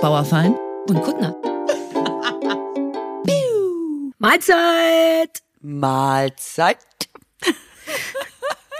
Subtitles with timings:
[0.00, 0.56] Bauerfein
[0.88, 1.36] und Kuttner.
[4.18, 5.42] Mahlzeit!
[5.60, 6.78] Mahlzeit.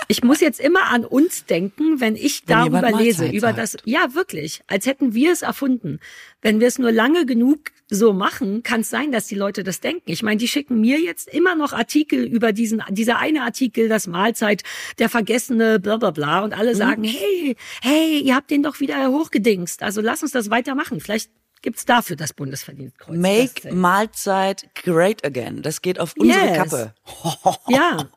[0.08, 3.58] Ich muss jetzt immer an uns denken, wenn ich Wenn darüber lese, über sagt.
[3.58, 6.00] das, ja wirklich, als hätten wir es erfunden.
[6.40, 7.58] Wenn wir es nur lange genug
[7.90, 10.10] so machen, kann es sein, dass die Leute das denken.
[10.10, 14.06] Ich meine, die schicken mir jetzt immer noch Artikel über diesen, dieser eine Artikel, das
[14.06, 14.62] Mahlzeit,
[14.98, 16.58] der vergessene, bla bla bla, und Mhm.
[16.60, 19.82] alle sagen, hey, hey, ihr habt den doch wieder hochgedingst.
[19.82, 21.00] Also lass uns das weitermachen.
[21.00, 21.30] Vielleicht
[21.62, 23.14] gibt's dafür das Bundesverdienstkreuz.
[23.18, 25.60] Make Mahlzeit great again.
[25.60, 26.56] Das geht auf unsere Yes.
[26.56, 26.94] Kappe.
[27.68, 28.08] ja.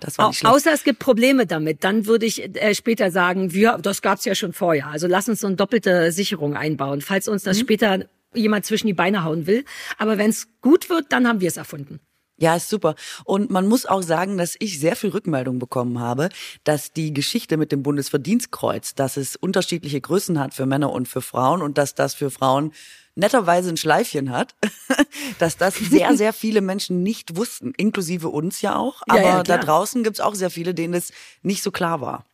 [0.00, 0.52] Das war nicht schlecht.
[0.54, 4.34] Außer es gibt Probleme damit, dann würde ich äh, später sagen, wir, das gab's ja
[4.34, 4.88] schon vorher.
[4.88, 7.48] Also lass uns so eine doppelte Sicherung einbauen, falls uns Mhm.
[7.50, 8.06] das später
[8.36, 9.64] jemand zwischen die Beine hauen will.
[9.98, 12.00] Aber wenn es gut wird, dann haben wir es erfunden.
[12.38, 12.96] Ja, ist super.
[13.24, 16.28] Und man muss auch sagen, dass ich sehr viel Rückmeldung bekommen habe,
[16.64, 21.22] dass die Geschichte mit dem Bundesverdienstkreuz, dass es unterschiedliche Größen hat für Männer und für
[21.22, 22.72] Frauen und dass das für Frauen
[23.14, 24.54] netterweise ein Schleifchen hat,
[25.38, 29.02] dass das sehr, sehr viele Menschen nicht wussten, inklusive uns ja auch.
[29.08, 29.58] Ja, Aber ja, da klar.
[29.60, 31.12] draußen gibt's auch sehr viele, denen es
[31.42, 32.26] nicht so klar war.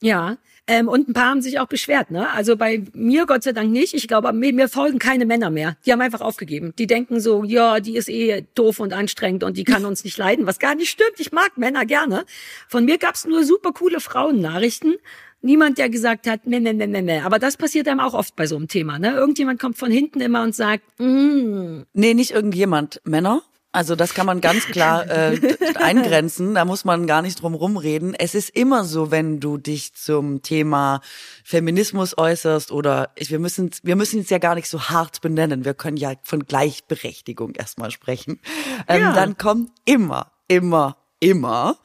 [0.00, 0.36] Ja.
[0.70, 2.30] Ähm, und ein paar haben sich auch beschwert, ne?
[2.30, 3.94] Also bei mir Gott sei Dank nicht.
[3.94, 5.78] Ich glaube, mir, mir folgen keine Männer mehr.
[5.86, 6.74] Die haben einfach aufgegeben.
[6.78, 10.18] Die denken so, ja, die ist eh doof und anstrengend und die kann uns nicht
[10.18, 11.18] leiden, was gar nicht stimmt.
[11.18, 12.26] Ich mag Männer gerne.
[12.68, 14.96] Von mir gab's nur super coole Frauennachrichten.
[15.40, 17.20] Niemand, der gesagt hat, meh, meh, meh, meh, meh.
[17.20, 19.12] Aber das passiert einem auch oft bei so einem Thema, ne?
[19.12, 23.00] Irgendjemand kommt von hinten immer und sagt, mm, Nee, nicht irgendjemand.
[23.04, 23.42] Männer?
[23.78, 25.38] Also das kann man ganz klar äh,
[25.76, 26.56] eingrenzen.
[26.56, 28.12] Da muss man gar nicht drum rumreden.
[28.12, 31.00] Es ist immer so, wenn du dich zum Thema
[31.44, 35.64] Feminismus äußerst oder ich, wir müssen wir müssen es ja gar nicht so hart benennen.
[35.64, 38.40] Wir können ja von Gleichberechtigung erstmal sprechen.
[38.88, 39.12] Ähm, Ja.
[39.12, 41.78] Dann kommt immer, immer, immer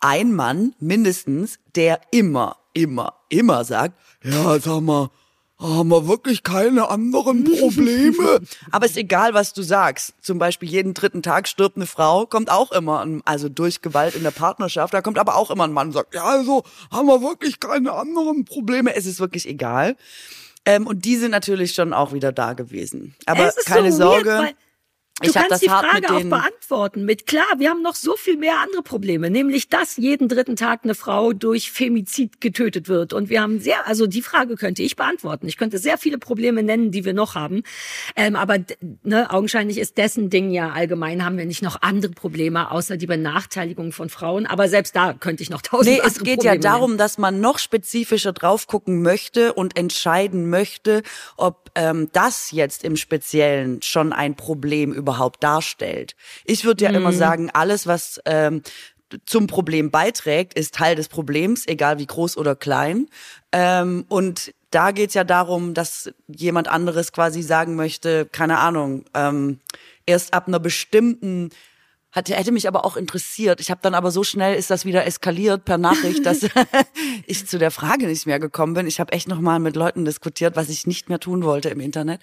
[0.00, 5.10] ein Mann mindestens, der immer, immer, immer sagt, ja, sag mal,
[5.60, 8.40] haben wir wirklich keine anderen Probleme?
[8.70, 10.14] Aber ist egal, was du sagst.
[10.20, 14.14] Zum Beispiel jeden dritten Tag stirbt eine Frau, kommt auch immer, ein, also durch Gewalt
[14.14, 17.06] in der Partnerschaft, da kommt aber auch immer ein Mann und sagt, ja, also haben
[17.06, 18.94] wir wirklich keine anderen Probleme.
[18.94, 19.96] Es ist wirklich egal.
[20.66, 23.14] Ähm, und die sind natürlich schon auch wieder da gewesen.
[23.26, 24.28] Aber es ist keine so Sorge.
[24.30, 24.54] Weird, weil
[25.22, 28.58] Du kannst das die Frage auch beantworten mit klar, wir haben noch so viel mehr
[28.60, 33.42] andere Probleme, nämlich dass jeden dritten Tag eine Frau durch Femizid getötet wird und wir
[33.42, 35.46] haben sehr, also die Frage könnte ich beantworten.
[35.46, 37.62] Ich könnte sehr viele Probleme nennen, die wir noch haben,
[38.16, 38.58] ähm, aber
[39.02, 43.06] ne, augenscheinlich ist dessen Ding ja allgemein haben wir nicht noch andere Probleme außer die
[43.06, 44.46] Benachteiligung von Frauen.
[44.46, 47.18] Aber selbst da könnte ich noch tausend Nee, andere es geht Probleme ja darum, dass
[47.18, 51.02] man noch spezifischer drauf gucken möchte und entscheiden möchte,
[51.36, 55.09] ob ähm, das jetzt im Speziellen schon ein Problem überhaupt
[55.40, 56.14] darstellt.
[56.44, 58.62] Ich würde ja immer sagen, alles, was ähm,
[59.26, 63.08] zum Problem beiträgt, ist Teil des Problems, egal wie groß oder klein.
[63.52, 69.58] Ähm, und da geht's ja darum, dass jemand anderes quasi sagen möchte, keine Ahnung, ähm,
[70.06, 71.50] erst ab einer bestimmten
[72.12, 73.60] hatte, hätte mich aber auch interessiert.
[73.60, 76.40] Ich habe dann aber so schnell ist das wieder eskaliert per Nachricht, dass
[77.26, 78.86] ich zu der Frage nicht mehr gekommen bin.
[78.86, 81.80] Ich habe echt noch mal mit Leuten diskutiert, was ich nicht mehr tun wollte im
[81.80, 82.20] Internet.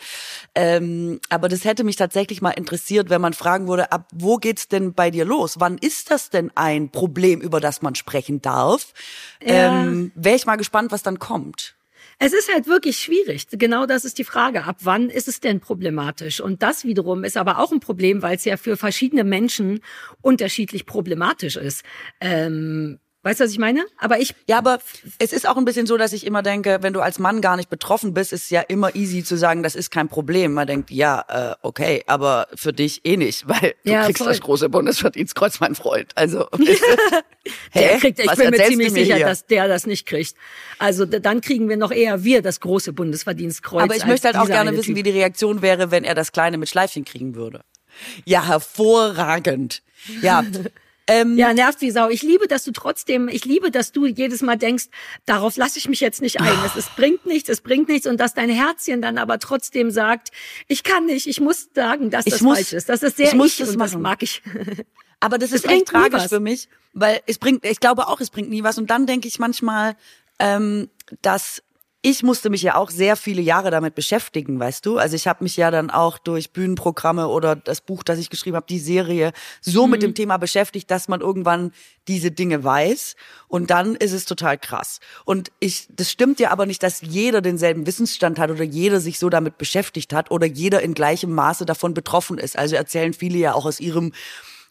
[0.56, 4.68] Ähm, aber das hätte mich tatsächlich mal interessiert, wenn man fragen würde, ab wo geht's
[4.68, 5.56] denn bei dir los?
[5.60, 8.94] Wann ist das denn ein Problem, über das man sprechen darf?
[9.42, 9.84] Ja.
[9.84, 11.77] Ähm, Wäre ich mal gespannt, was dann kommt.
[12.20, 13.46] Es ist halt wirklich schwierig.
[13.52, 14.64] Genau das ist die Frage.
[14.64, 16.42] Ab wann ist es denn problematisch?
[16.42, 19.82] Und das wiederum ist aber auch ein Problem, weil es ja für verschiedene Menschen
[20.22, 21.84] unterschiedlich problematisch ist.
[22.20, 23.86] Ähm, weißt du, was ich meine?
[23.98, 24.80] Aber ich Ja, aber
[25.20, 27.58] es ist auch ein bisschen so, dass ich immer denke, wenn du als Mann gar
[27.58, 30.54] nicht betroffen bist, ist ja immer easy zu sagen, das ist kein Problem.
[30.54, 34.28] Man denkt, ja, äh, okay, aber für dich eh nicht, weil du Ja, kriegst voll.
[34.30, 36.12] das große Bundesverdienstkreuz, mein Freund.
[36.16, 36.48] Also,
[37.76, 39.26] Der kriegt, ich Was bin mir ziemlich mir sicher, hier?
[39.26, 40.36] dass der das nicht kriegt.
[40.80, 43.84] Also dann kriegen wir noch eher wir das große Bundesverdienstkreuz.
[43.84, 44.98] aber ich möchte halt auch gerne wissen, Typ.
[44.98, 47.62] wie die Reaktion wäre, wenn er das Kleine mit Schleifchen kriegen würde.
[48.26, 49.82] Ja, hervorragend.
[50.22, 50.44] Ja.
[51.08, 52.10] Ähm, Ja, nervt wie Sau.
[52.10, 54.86] Ich liebe, dass du trotzdem, ich liebe, dass du jedes Mal denkst,
[55.26, 56.52] darauf lasse ich mich jetzt nicht ein.
[56.66, 58.08] Es, es bringt nichts, es bringt nichts.
[58.08, 60.32] Und dass dein Herzchen dann aber trotzdem sagt,
[60.68, 62.90] ich kann nicht, ich muss sagen, dass Ich das muss- falsch ist.
[62.90, 64.02] Das ist sehr ich muss ich das und das machen.
[64.02, 64.42] mag ich.
[65.20, 66.28] Aber das Es ist echt tragisch was.
[66.30, 68.78] für mich, weil es bringt, ich glaube auch, es bringt nie was.
[68.78, 69.96] Und dann denke ich manchmal,
[70.38, 70.90] ähm,
[71.24, 71.64] dass
[72.10, 74.98] ich musste mich ja auch sehr viele Jahre damit beschäftigen, weißt du?
[74.98, 78.56] Also ich habe mich ja dann auch durch Bühnenprogramme oder das Buch, das ich geschrieben
[78.56, 81.74] habe, die Serie, so mit dem Thema beschäftigt, dass man irgendwann
[82.08, 83.18] diese Dinge weiß.
[83.50, 85.02] Und dann ist es total krass.
[85.26, 89.20] Und ich, das stimmt ja aber nicht, dass jeder denselben Wissensstand hat oder jeder sich
[89.20, 92.58] so damit beschäftigt hat oder jeder in gleichem Maße davon betroffen ist.
[92.58, 94.14] Also erzählen viele ja auch aus ihrem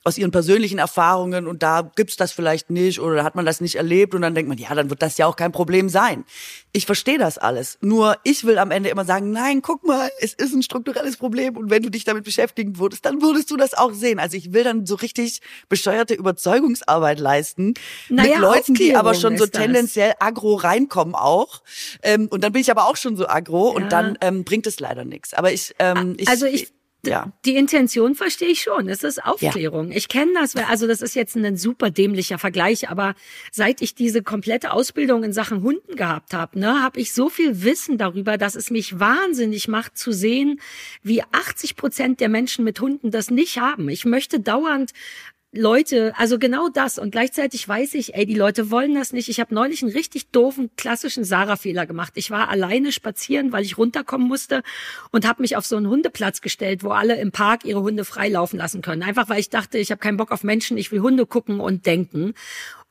[0.07, 3.75] aus ihren persönlichen Erfahrungen und da gibt's das vielleicht nicht oder hat man das nicht
[3.75, 6.25] erlebt und dann denkt man, ja, dann wird das ja auch kein Problem sein.
[6.71, 7.77] Ich verstehe das alles.
[7.81, 11.57] Nur ich will am Ende immer sagen, nein, guck mal, es ist ein strukturelles Problem
[11.57, 14.21] und wenn du dich damit beschäftigen würdest, dann würdest du das auch sehen.
[14.21, 17.75] Also ich will dann so richtig bescheuerte Überzeugungsarbeit leisten
[18.09, 21.63] naja, mit Leuten, die aber schon so tendenziell aggro reinkommen auch.
[22.05, 23.83] Ähm, und dann bin ich aber auch schon so aggro ja.
[23.83, 25.35] und dann ähm, bringt es leider nichts.
[25.35, 26.73] Aber ich, ähm, ich also ich
[27.07, 27.33] ja.
[27.45, 28.89] Die Intention verstehe ich schon.
[28.89, 29.91] Es ist Aufklärung.
[29.91, 29.97] Ja.
[29.97, 30.57] Ich kenne das.
[30.57, 33.15] Also das ist jetzt ein super dämlicher Vergleich, aber
[33.51, 37.63] seit ich diese komplette Ausbildung in Sachen Hunden gehabt habe, ne, habe ich so viel
[37.63, 40.61] Wissen darüber, dass es mich wahnsinnig macht zu sehen,
[41.03, 43.89] wie 80 Prozent der Menschen mit Hunden das nicht haben.
[43.89, 44.93] Ich möchte dauernd
[45.53, 46.99] Leute, also genau das.
[46.99, 49.29] Und gleichzeitig weiß ich, ey, die Leute wollen das nicht.
[49.29, 52.13] Ich habe neulich einen richtig doofen, klassischen Sarah-Fehler gemacht.
[52.17, 54.63] Ich war alleine spazieren, weil ich runterkommen musste
[55.13, 58.29] und habe mich auf so einen Hundeplatz gestellt, wo alle im Park ihre Hunde frei
[58.29, 59.03] laufen lassen können.
[59.03, 61.87] Einfach weil ich dachte, ich habe keinen Bock auf Menschen, ich will Hunde gucken und
[61.87, 62.35] denken.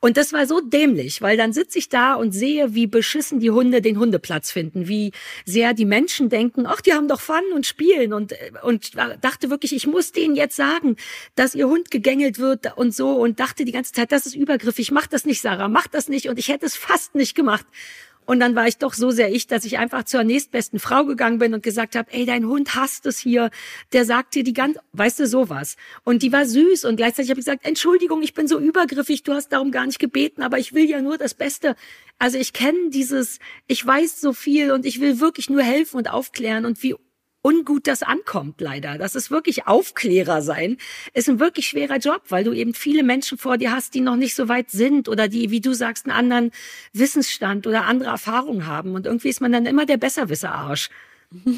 [0.06, 3.50] Und das war so dämlich, weil dann sitze ich da und sehe, wie beschissen die
[3.50, 5.10] Hunde den Hundeplatz finden, wie
[5.44, 8.12] sehr die Menschen denken, ach, die haben doch Fun und spielen.
[8.12, 8.32] Und,
[8.62, 10.94] und dachte wirklich, ich muss denen jetzt sagen,
[11.34, 13.16] dass ihr Hund gegängelt wird und so.
[13.16, 16.28] Und dachte die ganze Zeit, das ist übergriffig, mach das nicht, Sarah, mach das nicht.
[16.28, 17.66] Und ich hätte es fast nicht gemacht.
[18.26, 21.38] Und dann war ich doch so sehr ich, dass ich einfach zur nächstbesten Frau gegangen
[21.38, 23.50] bin und gesagt habe, ey, dein Hund hasst es hier.
[23.92, 25.76] Der sagt dir die ganze, weißt du, sowas.
[26.04, 29.32] Und die war süß und gleichzeitig habe ich gesagt, Entschuldigung, ich bin so übergriffig, du
[29.32, 31.76] hast darum gar nicht gebeten, aber ich will ja nur das Beste.
[32.18, 36.10] Also ich kenne dieses, ich weiß so viel und ich will wirklich nur helfen und
[36.10, 36.96] aufklären und wie
[37.46, 38.98] ungut das ankommt, leider.
[38.98, 40.78] Das ist wirklich Aufklärer sein,
[41.14, 44.16] ist ein wirklich schwerer Job, weil du eben viele Menschen vor dir hast, die noch
[44.16, 46.50] nicht so weit sind oder die, wie du sagst, einen anderen
[46.92, 48.96] Wissensstand oder andere Erfahrungen haben.
[48.96, 50.90] Und irgendwie ist man dann immer der Besserwisser-Arsch.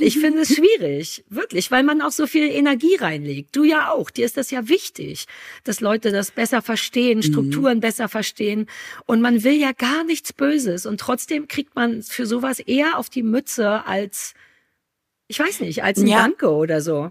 [0.01, 3.55] Ich finde es schwierig, wirklich, weil man auch so viel Energie reinlegt.
[3.55, 4.09] Du ja auch.
[4.09, 5.27] Dir ist das ja wichtig,
[5.65, 7.83] dass Leute das besser verstehen, Strukturen mhm.
[7.83, 8.67] besser verstehen.
[9.05, 10.87] Und man will ja gar nichts Böses.
[10.87, 14.35] Und trotzdem kriegt man für sowas eher auf die Mütze als
[15.29, 16.23] ich weiß nicht, als ein ja.
[16.23, 17.11] Danke oder so.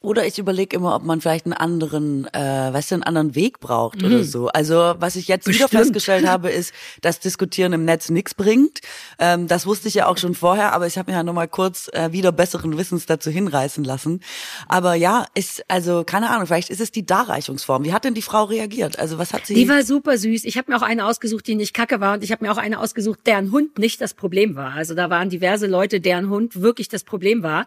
[0.00, 3.58] Oder ich überlege immer, ob man vielleicht einen anderen, äh, weißt du, einen anderen Weg
[3.58, 4.06] braucht mhm.
[4.06, 4.46] oder so.
[4.46, 5.72] Also was ich jetzt Bestimmt.
[5.72, 8.78] wieder festgestellt habe, ist, dass Diskutieren im Netz nichts bringt.
[9.18, 11.90] Ähm, das wusste ich ja auch schon vorher, aber ich habe mich ja nochmal kurz
[11.92, 14.20] äh, wieder besseren Wissens dazu hinreißen lassen.
[14.68, 17.84] Aber ja, ist, also keine Ahnung, vielleicht ist es die Darreichungsform.
[17.84, 19.00] Wie hat denn die Frau reagiert?
[19.00, 19.54] Also was hat sie?
[19.54, 20.44] Die war super süß.
[20.44, 22.58] Ich habe mir auch eine ausgesucht, die nicht kacke war und ich habe mir auch
[22.58, 24.74] eine ausgesucht, deren Hund nicht das Problem war.
[24.74, 27.66] Also da waren diverse Leute, deren Hund wirklich das Problem war.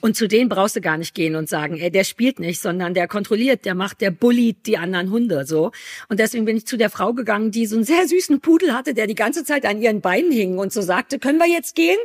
[0.00, 2.60] Und zu denen brauchst du gar nicht gehen und sagen, sagen, ey, der spielt nicht,
[2.60, 5.72] sondern der kontrolliert, der macht, der bullied die anderen Hunde so.
[6.08, 8.94] Und deswegen bin ich zu der Frau gegangen, die so einen sehr süßen Pudel hatte,
[8.94, 11.98] der die ganze Zeit an ihren Beinen hing und so sagte, können wir jetzt gehen?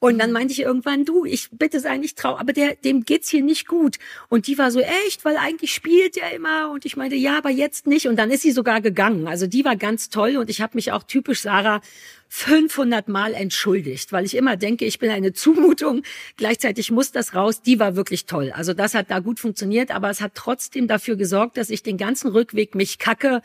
[0.00, 3.30] Und dann meinte ich irgendwann, du, ich bitte sei nicht traurig, aber der, dem geht's
[3.30, 3.96] hier nicht gut.
[4.28, 6.70] Und die war so, echt, weil eigentlich spielt er immer.
[6.70, 8.06] Und ich meinte, ja, aber jetzt nicht.
[8.06, 9.26] Und dann ist sie sogar gegangen.
[9.26, 10.36] Also die war ganz toll.
[10.36, 11.80] Und ich habe mich auch typisch Sarah
[12.28, 16.02] 500 Mal entschuldigt, weil ich immer denke, ich bin eine Zumutung.
[16.36, 17.62] Gleichzeitig muss das raus.
[17.62, 18.52] Die war wirklich toll.
[18.54, 19.90] Also das hat da gut funktioniert.
[19.90, 23.42] Aber es hat trotzdem dafür gesorgt, dass ich den ganzen Rückweg mich kacke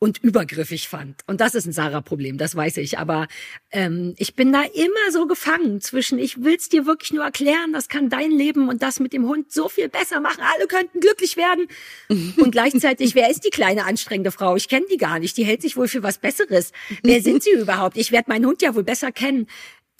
[0.00, 1.20] und übergriffig fand.
[1.26, 2.98] Und das ist ein Sarah-Problem, das weiß ich.
[2.98, 3.28] Aber
[3.70, 7.90] ähm, ich bin da immer so gefangen zwischen, ich will's dir wirklich nur erklären, das
[7.90, 10.42] kann dein Leben und das mit dem Hund so viel besser machen.
[10.56, 11.68] Alle könnten glücklich werden.
[12.38, 14.56] Und gleichzeitig, wer ist die kleine anstrengende Frau?
[14.56, 15.36] Ich kenne die gar nicht.
[15.36, 16.72] Die hält sich wohl für was Besseres.
[17.02, 17.98] Wer sind sie überhaupt?
[17.98, 19.46] Ich werde meinen Hund ja wohl besser kennen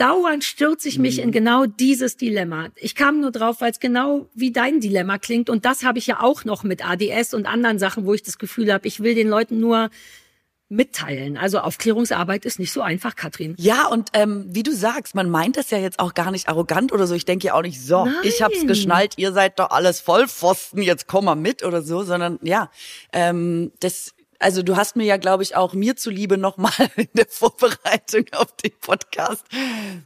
[0.00, 1.32] dauernd stürze ich mich in mhm.
[1.32, 2.68] genau dieses Dilemma.
[2.76, 5.50] Ich kam nur drauf, weil es genau wie dein Dilemma klingt.
[5.50, 8.38] Und das habe ich ja auch noch mit ADS und anderen Sachen, wo ich das
[8.38, 9.90] Gefühl habe, ich will den Leuten nur
[10.70, 11.36] mitteilen.
[11.36, 13.56] Also Aufklärungsarbeit ist nicht so einfach, Katrin.
[13.58, 16.92] Ja, und ähm, wie du sagst, man meint das ja jetzt auch gar nicht arrogant
[16.92, 17.14] oder so.
[17.14, 18.14] Ich denke ja auch nicht, so, Nein.
[18.22, 22.38] ich hab's geschnallt, ihr seid doch alles Vollpfosten, jetzt komm mal mit oder so, sondern
[22.42, 22.70] ja,
[23.12, 27.26] ähm, das also du hast mir ja, glaube ich, auch mir zuliebe nochmal in der
[27.28, 29.44] Vorbereitung auf den Podcast.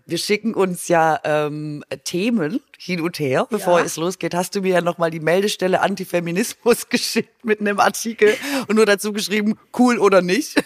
[0.06, 3.84] Wir schicken uns ja ähm, Themen hin und her, bevor ja.
[3.84, 4.34] es losgeht.
[4.34, 8.36] Hast du mir ja nochmal die Meldestelle Antifeminismus geschickt mit einem Artikel
[8.66, 10.62] und nur dazu geschrieben, cool oder nicht.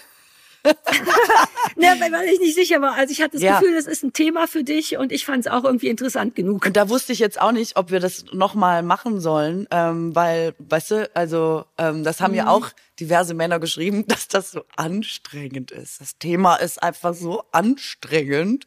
[1.76, 2.94] ne, weil ich nicht sicher war.
[2.94, 3.58] Also ich hatte das ja.
[3.58, 6.66] Gefühl, das ist ein Thema für dich und ich fand es auch irgendwie interessant genug.
[6.66, 10.54] Und da wusste ich jetzt auch nicht, ob wir das nochmal machen sollen, ähm, weil,
[10.58, 12.38] weißt du, also ähm, das haben mhm.
[12.38, 16.00] ja auch diverse Männer geschrieben, dass das so anstrengend ist.
[16.00, 18.64] Das Thema ist einfach so anstrengend.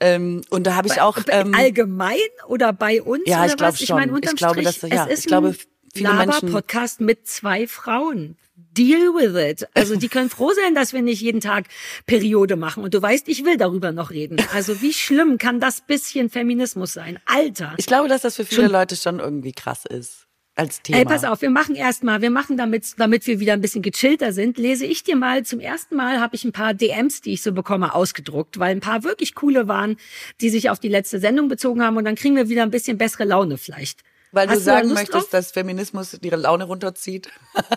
[0.00, 2.16] Ähm, und da habe ich auch ähm, allgemein
[2.46, 3.84] oder bei uns ja, ich glaube schon.
[3.84, 5.54] Ich, mein, ich glaube, dass ja, ich glaube,
[5.92, 8.36] viele Menschen Podcast mit zwei Frauen
[8.78, 9.68] deal with it.
[9.74, 11.66] Also die können froh sein, dass wir nicht jeden Tag
[12.06, 12.84] Periode machen.
[12.84, 14.38] Und du weißt, ich will darüber noch reden.
[14.54, 17.18] Also wie schlimm kann das bisschen Feminismus sein?
[17.26, 17.74] Alter.
[17.76, 20.26] Ich glaube, dass das für viele schon Leute schon irgendwie krass ist.
[20.54, 20.98] als Thema.
[20.98, 24.32] Ey, pass auf, wir machen erstmal, wir machen damit, damit wir wieder ein bisschen gechillter
[24.32, 27.42] sind, lese ich dir mal, zum ersten Mal habe ich ein paar DMs, die ich
[27.42, 29.96] so bekomme, ausgedruckt, weil ein paar wirklich coole waren,
[30.40, 32.98] die sich auf die letzte Sendung bezogen haben und dann kriegen wir wieder ein bisschen
[32.98, 34.00] bessere Laune vielleicht.
[34.32, 35.30] Weil Hast du sagen Lust möchtest, drauf?
[35.30, 37.30] dass Feminismus ihre Laune runterzieht.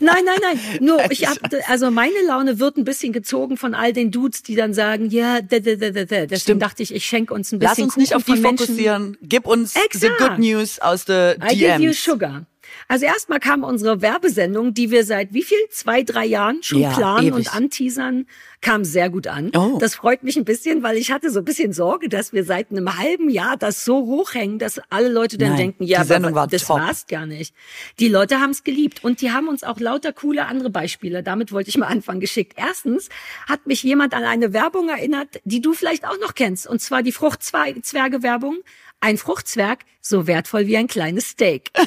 [0.00, 0.58] Nein, nein, nein.
[0.80, 1.38] Nur ich hab,
[1.68, 5.40] also meine Laune wird ein bisschen gezogen von all den Dudes, die dann sagen, ja,
[5.42, 6.04] da, da, da, da, da.
[6.04, 6.62] Deswegen Stimmt.
[6.62, 9.16] dachte ich, ich schenke uns ein Lass bisschen uns nicht Kuchen auf die fokussieren.
[9.22, 10.18] Gib uns the Exakt.
[10.18, 11.98] good news aus the I give you DMs.
[12.02, 12.46] sugar.
[12.88, 15.58] Also erstmal kam unsere Werbesendung, die wir seit wie viel?
[15.70, 17.34] Zwei, drei Jahren schon Ja, planen ewig.
[17.34, 18.26] und anteasern,
[18.60, 19.50] kam sehr gut an.
[19.56, 19.78] Oh.
[19.80, 22.70] Das freut mich ein bisschen, weil ich hatte so ein bisschen Sorge, dass wir seit
[22.70, 26.32] einem halben Jahr das so hochhängen, dass alle Leute dann Nein, denken, ja, die Sendung
[26.32, 26.78] aber war das top.
[26.80, 27.54] war's gar nicht.
[27.98, 31.22] Die Leute haben es geliebt und die haben uns auch lauter coole andere Beispiele.
[31.22, 32.54] Damit wollte ich mal anfangen geschickt.
[32.56, 33.08] Erstens
[33.48, 37.02] hat mich jemand an eine Werbung erinnert, die du vielleicht auch noch kennst, und zwar
[37.02, 38.58] die Fruchtzwerge-Werbung.
[39.00, 41.70] Ein Fruchtzwerg so wertvoll wie ein kleines Steak.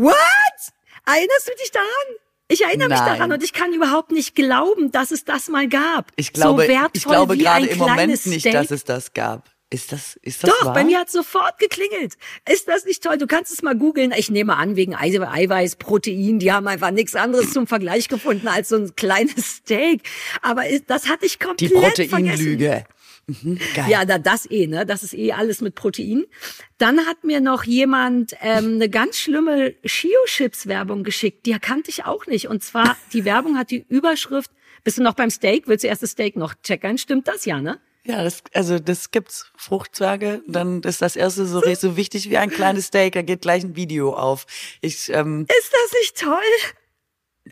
[0.00, 0.14] What?
[1.06, 1.86] Erinnerst du dich daran?
[2.48, 3.18] Ich erinnere mich Nein.
[3.18, 6.12] daran und ich kann überhaupt nicht glauben, dass es das mal gab.
[6.16, 8.52] Ich glaube, so wertvoll ich glaube wie gerade ein im Moment nicht, Steak.
[8.52, 9.48] dass es das gab.
[9.70, 10.74] Ist das, ist das Doch, wahr?
[10.74, 12.18] bei mir hat sofort geklingelt.
[12.46, 13.16] Ist das nicht toll?
[13.16, 14.12] Du kannst es mal googeln.
[14.14, 18.68] Ich nehme an, wegen Eiweiß, Protein, die haben einfach nichts anderes zum Vergleich gefunden als
[18.68, 20.02] so ein kleines Steak.
[20.42, 22.84] Aber das hatte ich Die komplett vergessen.
[23.26, 23.58] Mhm.
[23.88, 24.84] Ja, da, das eh, ne?
[24.84, 26.24] Das ist eh alles mit Protein.
[26.78, 31.46] Dann hat mir noch jemand ähm, eine ganz schlimme Shio-Chips-Werbung geschickt.
[31.46, 32.48] Die kannte ich auch nicht.
[32.48, 34.50] Und zwar, die Werbung hat die Überschrift,
[34.84, 35.68] bist du noch beim Steak?
[35.68, 36.98] Willst du erst das Steak noch checkern?
[36.98, 37.80] Stimmt das ja, ne?
[38.04, 39.52] Ja, das, also das gibt's.
[39.56, 43.62] Fruchtzwerge, dann ist das erste so, so wichtig wie ein kleines Steak, da geht gleich
[43.62, 44.46] ein Video auf.
[44.80, 46.40] Ich, ähm, Ist das nicht toll?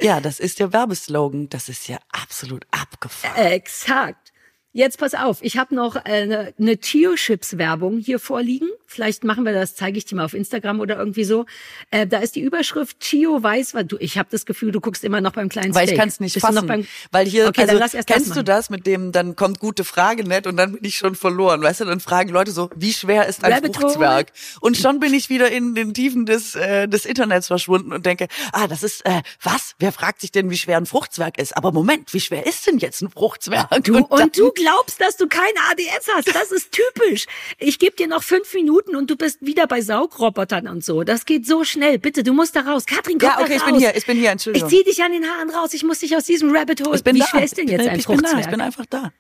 [0.01, 1.49] ja, das ist der Werbeslogan.
[1.49, 3.47] Das ist ja absolut abgefahren.
[3.47, 4.30] Exakt.
[4.73, 8.69] Jetzt pass auf, ich habe noch eine, eine Chio-Chips-Werbung hier vorliegen.
[8.87, 11.45] Vielleicht machen wir das, zeige ich dir mal auf Instagram oder irgendwie so.
[11.91, 13.97] Äh, da ist die Überschrift Chio weiß, was du.
[13.99, 15.95] Ich habe das Gefühl, du guckst immer noch beim kleinen Weil Steak.
[15.95, 16.69] ich kann es nicht Bist fassen.
[16.69, 19.35] Beim, weil hier, okay, also, dann lass erst das kennst du das mit dem, dann
[19.35, 21.63] kommt gute Frage nicht und dann bin ich schon verloren.
[21.63, 23.75] Weißt du, dann fragen Leute so, wie schwer ist ein Rabbit.
[23.77, 24.33] Fruchtzwerg?
[24.61, 28.29] Und schon bin ich wieder in den Tiefen des, äh, des Internets verschwunden und denke,
[28.53, 29.75] ah, das ist, äh, was?
[29.81, 31.57] Wer fragt sich denn, wie schwer ein Fruchtzwerg ist?
[31.57, 33.69] Aber Moment, wie schwer ist denn jetzt ein Fruchtzwerg?
[33.83, 36.35] Du, dann- und du glaubst, dass du keine ADS hast.
[36.35, 37.27] Das ist typisch.
[37.59, 41.03] Ich gebe dir noch fünf Minuten und du bist wieder bei Saugrobotern und so.
[41.05, 41.99] Das geht so schnell.
[41.99, 42.87] Bitte, du musst da raus.
[42.87, 43.71] Katrin, komm Ja, okay, ich raus.
[43.71, 44.69] bin hier, ich bin hier, Ich Entschuldigung.
[44.69, 45.73] zieh dich an den Haaren raus.
[45.75, 46.97] Ich muss dich aus diesem Rabbit Hole.
[46.97, 47.27] Ich bin Wie da.
[47.27, 48.45] schwer ist denn ich jetzt bin, ein ich bin da, Fruchtzwerg?
[48.47, 49.13] ich bin einfach da.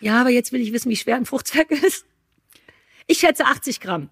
[0.00, 2.04] Ja, aber jetzt will ich wissen, wie schwer ein Fruchtzwerg ist.
[3.06, 4.10] Ich schätze 80 Gramm.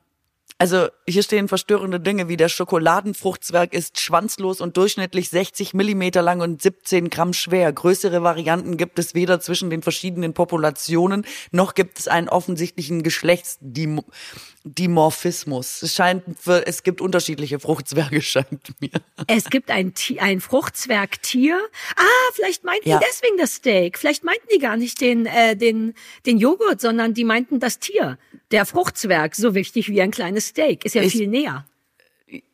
[0.65, 6.41] Also hier stehen verstörende Dinge wie der Schokoladenfruchtzwerg ist schwanzlos und durchschnittlich 60 Millimeter lang
[6.41, 7.71] und 17 Gramm schwer.
[7.71, 15.83] Größere Varianten gibt es weder zwischen den verschiedenen Populationen, noch gibt es einen offensichtlichen Geschlechtsdimorphismus.
[15.83, 18.89] Es scheint, für, es gibt unterschiedliche Fruchtzwerge, scheint mir.
[19.27, 21.61] Es gibt ein, ein Fruchtzwergtier.
[21.95, 23.01] Ah, vielleicht meinten Ja.
[23.01, 23.99] die deswegen das Steak.
[23.99, 25.93] Vielleicht meinten die gar nicht den, äh, den,
[26.25, 28.17] den Joghurt, sondern die meinten das Tier.
[28.55, 31.67] Der Fruchtzwerg, so wichtig wie ein kleines Steak, ist ja Ich- viel näher.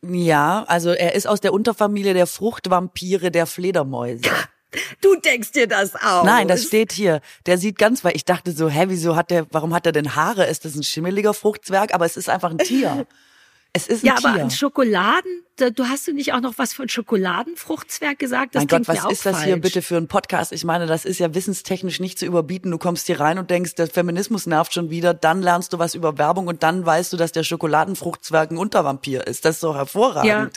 [0.01, 4.23] Ja, also er ist aus der Unterfamilie der Fruchtvampire der Fledermäuse.
[5.01, 6.25] Du denkst dir das aus.
[6.25, 7.21] Nein, das steht hier.
[7.45, 10.15] Der sieht ganz, weil ich dachte so, hä, wieso hat der, warum hat er denn
[10.15, 10.45] Haare?
[10.45, 11.93] Ist das ein schimmeliger Fruchtzwerg?
[11.93, 13.05] Aber es ist einfach ein Tier.
[13.73, 14.29] Es ist ein Ja, Tier.
[14.31, 18.53] aber ein Schokoladen, du hast du nicht auch noch was von Schokoladenfruchtzwerg gesagt?
[18.55, 19.45] Das mein Gott, was ist das falsch.
[19.45, 20.51] hier bitte für ein Podcast?
[20.51, 22.69] Ich meine, das ist ja wissenstechnisch nicht zu überbieten.
[22.69, 25.13] Du kommst hier rein und denkst, der Feminismus nervt schon wieder.
[25.13, 29.25] Dann lernst du was über Werbung und dann weißt du, dass der Schokoladenfruchtzwerg ein Untervampir
[29.25, 29.45] ist.
[29.45, 30.27] Das ist doch hervorragend.
[30.27, 30.49] Ja,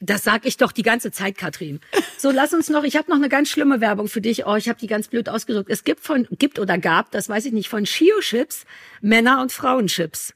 [0.00, 1.80] das sag ich doch die ganze Zeit, Katrin.
[2.16, 4.46] So, lass uns noch, ich habe noch eine ganz schlimme Werbung für dich.
[4.46, 5.68] Oh, ich habe die ganz blöd ausgedrückt.
[5.70, 8.64] Es gibt von, gibt oder gab, das weiß ich nicht, von Chio-Chips
[9.02, 10.32] Männer- und Frauenchips.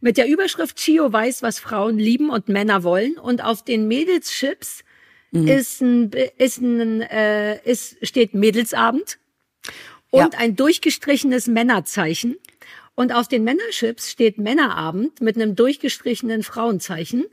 [0.00, 3.18] Mit der Überschrift Chio weiß, was Frauen lieben und Männer wollen.
[3.18, 4.84] Und auf den Mädelschips
[5.32, 5.46] Mhm.
[5.46, 9.18] ist ein, ist ein, äh, ist, steht Mädelsabend
[10.10, 10.38] und Ja.
[10.40, 12.36] ein durchgestrichenes Männerzeichen.
[12.96, 17.26] Und auf den Männerchips steht Männerabend mit einem durchgestrichenen Frauenzeichen.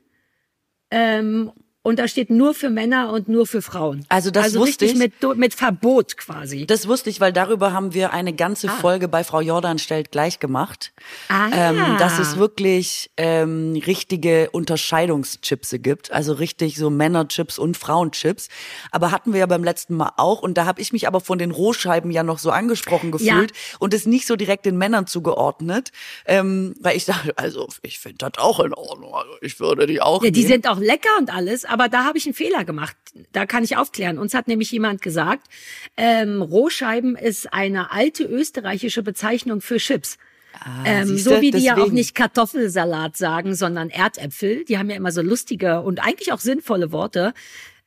[0.91, 1.51] Ähm,
[1.87, 4.05] und da steht nur für Männer und nur für Frauen.
[4.09, 4.95] Also das also wusste ich.
[4.95, 6.65] mit, Du- mit Verbot quasi.
[6.65, 10.39] Das wusste ich, weil darüber haben wir eine ganze Folge bei Frau Jordan stellt gleich
[10.39, 10.91] gemacht.
[11.29, 11.47] Ah.
[11.53, 18.49] Ähm, dass es wirklich ähm, richtige Unterscheidungschipse gibt, also richtig so Männerchips und Frauenchips.
[18.91, 21.37] Aber hatten wir ja beim letzten Mal auch und da habe ich mich aber von
[21.39, 25.91] den Rohscheiben ja noch so angesprochen gefühlt und es nicht so direkt den Männern zugeordnet,
[26.25, 30.01] ähm, weil ich dachte, also ich finde das auch in Ordnung, also ich würde die
[30.01, 30.51] auch Ja, die nehmen.
[30.51, 32.97] sind auch lecker und alles, aber da habe ich einen Fehler gemacht.
[33.31, 34.17] Da kann ich aufklären.
[34.17, 35.47] Uns hat nämlich jemand gesagt,
[35.95, 40.17] ähm, Rohscheiben ist eine alte österreichische Bezeichnung für Chips.
[40.59, 41.65] Ah, ähm, so wie die deswegen.
[41.65, 44.65] ja auch nicht Kartoffelsalat sagen, sondern Erdäpfel.
[44.65, 47.33] Die haben ja immer so lustige und eigentlich auch sinnvolle Worte.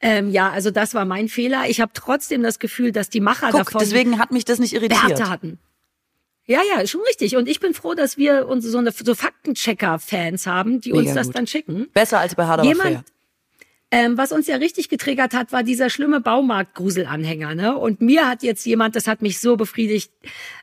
[0.01, 1.65] Ähm, ja, also das war mein Fehler.
[1.69, 4.73] Ich habe trotzdem das Gefühl, dass die Macher Guck, davon deswegen hat mich das nicht
[4.73, 5.11] irritiert.
[5.11, 5.59] Werte hatten.
[6.47, 7.37] Ja, ja, schon richtig.
[7.37, 11.15] Und ich bin froh, dass wir uns so eine so Faktenchecker-Fans haben, die Mega uns
[11.15, 11.37] das gut.
[11.37, 11.89] dann schicken.
[11.93, 13.05] Besser als bei Harder Jemand,
[13.91, 17.55] ähm, was uns ja richtig getriggert hat, war dieser schlimme Baumarkt-Gruselanhänger.
[17.55, 17.77] Ne?
[17.77, 20.13] Und mir hat jetzt jemand, das hat mich so befriedigt,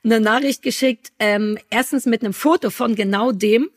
[0.03, 1.11] eine Nachricht geschickt.
[1.19, 3.69] Ähm, erstens mit einem Foto von genau dem.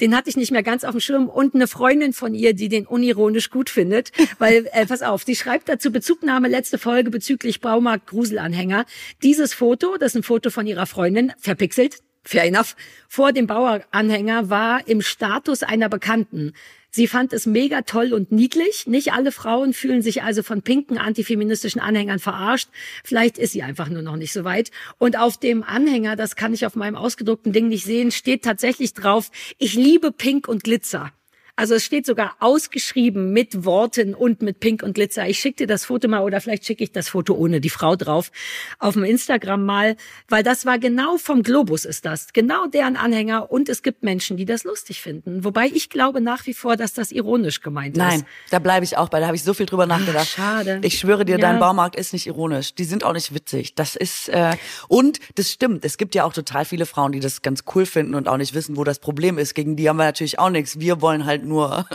[0.00, 2.68] Den hatte ich nicht mehr ganz auf dem Schirm und eine Freundin von ihr, die
[2.68, 7.60] den unironisch gut findet, weil äh, pass auf, die schreibt dazu Bezugnahme letzte Folge bezüglich
[7.60, 8.86] Baumarkt Gruselanhänger.
[9.22, 12.76] Dieses Foto, das ist ein Foto von ihrer Freundin, verpixelt, fair enough,
[13.08, 16.54] vor dem Bauanhänger war im Status einer Bekannten.
[16.90, 18.86] Sie fand es mega toll und niedlich.
[18.86, 22.68] Nicht alle Frauen fühlen sich also von pinken antifeministischen Anhängern verarscht.
[23.04, 24.70] Vielleicht ist sie einfach nur noch nicht so weit.
[24.98, 28.94] Und auf dem Anhänger, das kann ich auf meinem ausgedruckten Ding nicht sehen, steht tatsächlich
[28.94, 31.12] drauf, ich liebe Pink und Glitzer.
[31.60, 35.28] Also es steht sogar ausgeschrieben mit Worten und mit Pink und Glitzer.
[35.28, 37.96] Ich schicke dir das Foto mal oder vielleicht schicke ich das Foto ohne die Frau
[37.96, 38.32] drauf
[38.78, 39.96] auf dem Instagram mal,
[40.30, 44.38] weil das war genau vom Globus ist das, genau deren Anhänger und es gibt Menschen,
[44.38, 45.44] die das lustig finden.
[45.44, 48.02] Wobei ich glaube nach wie vor, dass das ironisch gemeint ist.
[48.02, 49.20] Nein, da bleibe ich auch bei.
[49.20, 50.28] Da habe ich so viel drüber nachgedacht.
[50.30, 50.80] Ach, schade.
[50.82, 51.42] Ich schwöre dir, ja.
[51.42, 52.74] dein Baumarkt ist nicht ironisch.
[52.74, 53.74] Die sind auch nicht witzig.
[53.74, 54.56] Das ist äh,
[54.88, 55.84] und das stimmt.
[55.84, 58.54] Es gibt ja auch total viele Frauen, die das ganz cool finden und auch nicht
[58.54, 59.52] wissen, wo das Problem ist.
[59.52, 60.80] Gegen die haben wir natürlich auch nichts.
[60.80, 61.86] Wir wollen halt nur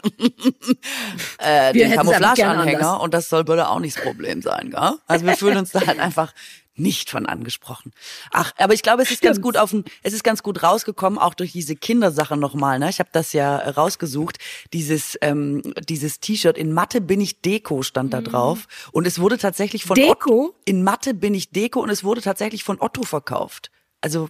[1.40, 4.98] äh, den Camouflage-Anhänger und das soll bitte auch nicht das Problem sein, gell?
[5.08, 6.34] Also wir fühlen uns da halt einfach
[6.78, 7.94] nicht von angesprochen.
[8.32, 11.18] Ach, aber ich glaube, es ist ganz gut auf ein, es ist ganz gut rausgekommen,
[11.18, 12.80] auch durch diese Kindersache nochmal.
[12.80, 12.90] Ne?
[12.90, 14.40] Ich habe das ja rausgesucht.
[14.74, 18.26] Dieses ähm, dieses T-Shirt in Mathe bin ich Deko stand da mhm.
[18.26, 22.04] drauf und es wurde tatsächlich von Deko Otto, in Mathe bin ich Deko und es
[22.04, 23.72] wurde tatsächlich von Otto verkauft.
[24.02, 24.28] Also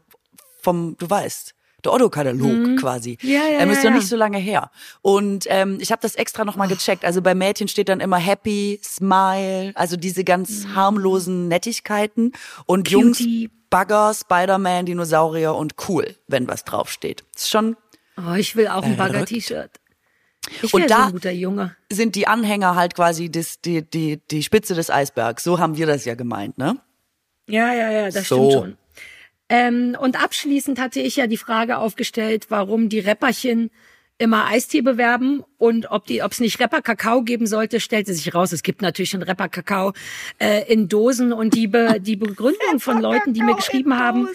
[0.62, 1.55] vom, du weißt
[1.86, 2.75] der Otto-Katalog mhm.
[2.77, 3.18] quasi.
[3.22, 4.72] Ja, ja, ähm, ist ja, noch nicht so lange her.
[5.01, 7.06] Und ähm, ich habe das extra nochmal gecheckt.
[7.06, 10.75] Also bei Mädchen steht dann immer Happy, Smile, also diese ganz mhm.
[10.75, 12.34] harmlosen Nettigkeiten.
[12.65, 13.46] Und Cutie.
[13.46, 17.24] Jungs, Bagger, Spider-Man, Dinosaurier und cool, wenn was draufsteht.
[17.36, 17.75] Ist schon.
[18.18, 19.72] Oh, ich will auch ein Bagger-T-Shirt.
[20.62, 21.12] Ich und da
[21.92, 25.44] sind die Anhänger halt quasi das, die, die, die Spitze des Eisbergs.
[25.44, 26.77] So haben wir das ja gemeint, ne?
[27.48, 28.36] Ja, ja, ja, das so.
[28.36, 28.77] stimmt schon.
[29.50, 33.70] Ähm, und abschließend hatte ich ja die Frage aufgestellt, warum die Rapperchen
[34.18, 38.34] immer Eistee bewerben und ob die, ob es nicht Rapper Kakao geben sollte, stellte sich
[38.34, 38.53] raus.
[38.53, 39.94] Es gibt natürlich schon Rapper Kakao
[40.40, 44.29] äh, in Dosen und die Be die Begründung von Leuten, die mir geschrieben haben,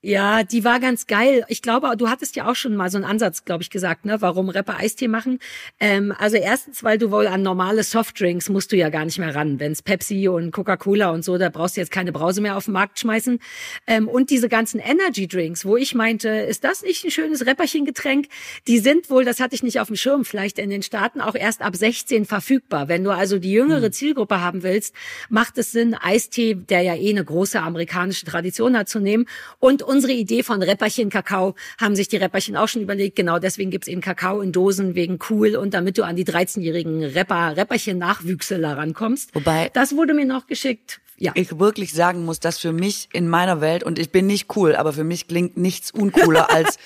[0.00, 1.44] ja, die war ganz geil.
[1.48, 4.20] Ich glaube, du hattest ja auch schon mal so einen Ansatz, glaube ich, gesagt, ne,
[4.20, 5.40] warum Rapper Eistee machen.
[5.80, 9.34] Ähm, also erstens, weil du wohl an normale Softdrinks musst du ja gar nicht mehr
[9.34, 9.58] ran.
[9.58, 12.74] Wenn's Pepsi und Coca-Cola und so, da brauchst du jetzt keine Brause mehr auf den
[12.74, 13.40] Markt schmeißen.
[13.88, 18.28] Ähm, und diese ganzen Energy Drinks, wo ich meinte, ist das nicht ein schönes Rapperchen-Getränk?
[18.68, 21.34] Die sind wohl, das hatte ich nicht auf dem Schirm, vielleicht in den Staaten auch
[21.34, 22.86] erst ab 16 verfügbar.
[22.86, 23.92] Wenn du also die jüngere hm.
[23.92, 24.94] Zielgruppe haben willst,
[25.28, 29.26] macht es Sinn, Eistee, der ja eh eine große amerikanische Tradition hat, zu nehmen
[29.58, 33.16] und unsere Idee von Räpperchen Kakao haben sich die Räpperchen auch schon überlegt.
[33.16, 37.02] Genau deswegen gibt's eben Kakao in Dosen wegen cool und damit du an die 13-jährigen
[37.02, 39.34] Rapper, Räpperchen-Nachwüchseler rankommst.
[39.34, 39.70] Wobei.
[39.74, 41.00] Das wurde mir noch geschickt.
[41.20, 41.32] Ja.
[41.34, 44.76] Ich wirklich sagen muss, dass für mich in meiner Welt, und ich bin nicht cool,
[44.76, 46.78] aber für mich klingt nichts uncooler als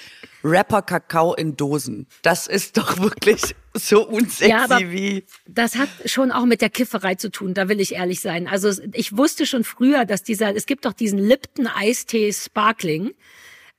[0.43, 2.07] Rapper Kakao in Dosen.
[2.23, 5.25] Das ist doch wirklich so unsexy ja, aber wie.
[5.47, 8.49] Das hat schon auch mit der Kifferei zu tun, da will ich ehrlich sein.
[8.49, 13.13] Also ich wusste schon früher, dass dieser, es gibt doch diesen Lipton Eistee Sparkling.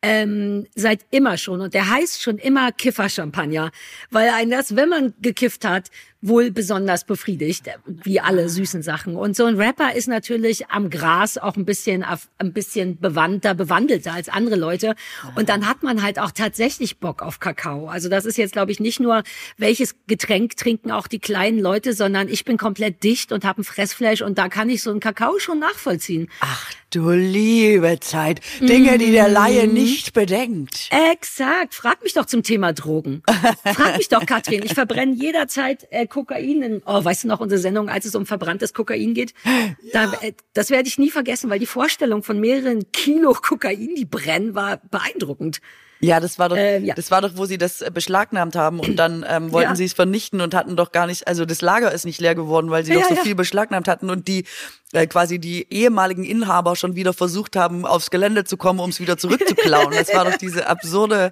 [0.06, 3.72] Ähm, seit immer schon und der heißt schon immer Kiffer-Champagner,
[4.12, 5.92] weil ein das, wenn man gekifft hat,
[6.24, 9.16] wohl besonders befriedigt, wie alle süßen Sachen.
[9.16, 12.06] Und so ein Rapper ist natürlich am Gras auch ein bisschen,
[12.38, 14.96] ein bisschen bewandter, bewandelter als andere Leute.
[15.36, 17.88] Und dann hat man halt auch tatsächlich Bock auf Kakao.
[17.88, 19.24] Also das ist jetzt, glaube ich, nicht nur,
[19.58, 23.66] welches Getränk trinken auch die kleinen Leute, sondern ich bin komplett dicht und habe ein
[23.66, 26.30] Fressfleisch und da kann ich so einen Kakao schon nachvollziehen.
[26.40, 28.40] Ach du liebe Zeit.
[28.60, 29.74] Dinge, die der Laie mhm.
[29.74, 30.90] nicht bedenkt.
[31.12, 31.74] Exakt.
[31.74, 33.24] Frag mich doch zum Thema Drogen.
[33.64, 34.62] Frag mich doch, Katrin.
[34.64, 36.62] Ich verbrenne jederzeit äh, Kokain.
[36.62, 39.34] In, oh, weißt du noch, unsere Sendung, als es um verbranntes Kokain geht?
[39.82, 40.08] Ja.
[40.08, 44.06] Da, äh, das werde ich nie vergessen, weil die Vorstellung von mehreren Kilo Kokain, die
[44.06, 45.60] brennen, war beeindruckend.
[46.04, 46.96] Ja, das war doch, äh, ja.
[46.96, 49.76] das war doch, wo sie das äh, beschlagnahmt haben und dann ähm, wollten ja.
[49.76, 52.70] sie es vernichten und hatten doch gar nicht, also das Lager ist nicht leer geworden,
[52.70, 54.44] weil sie ja, doch so viel beschlagnahmt hatten und die
[54.92, 59.00] äh, quasi die ehemaligen Inhaber schon wieder versucht haben, aufs Gelände zu kommen, um es
[59.00, 59.92] wieder zurückzuklauen.
[59.92, 61.32] Das war doch diese absurde,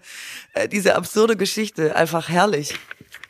[0.54, 2.74] äh, diese absurde Geschichte, einfach herrlich.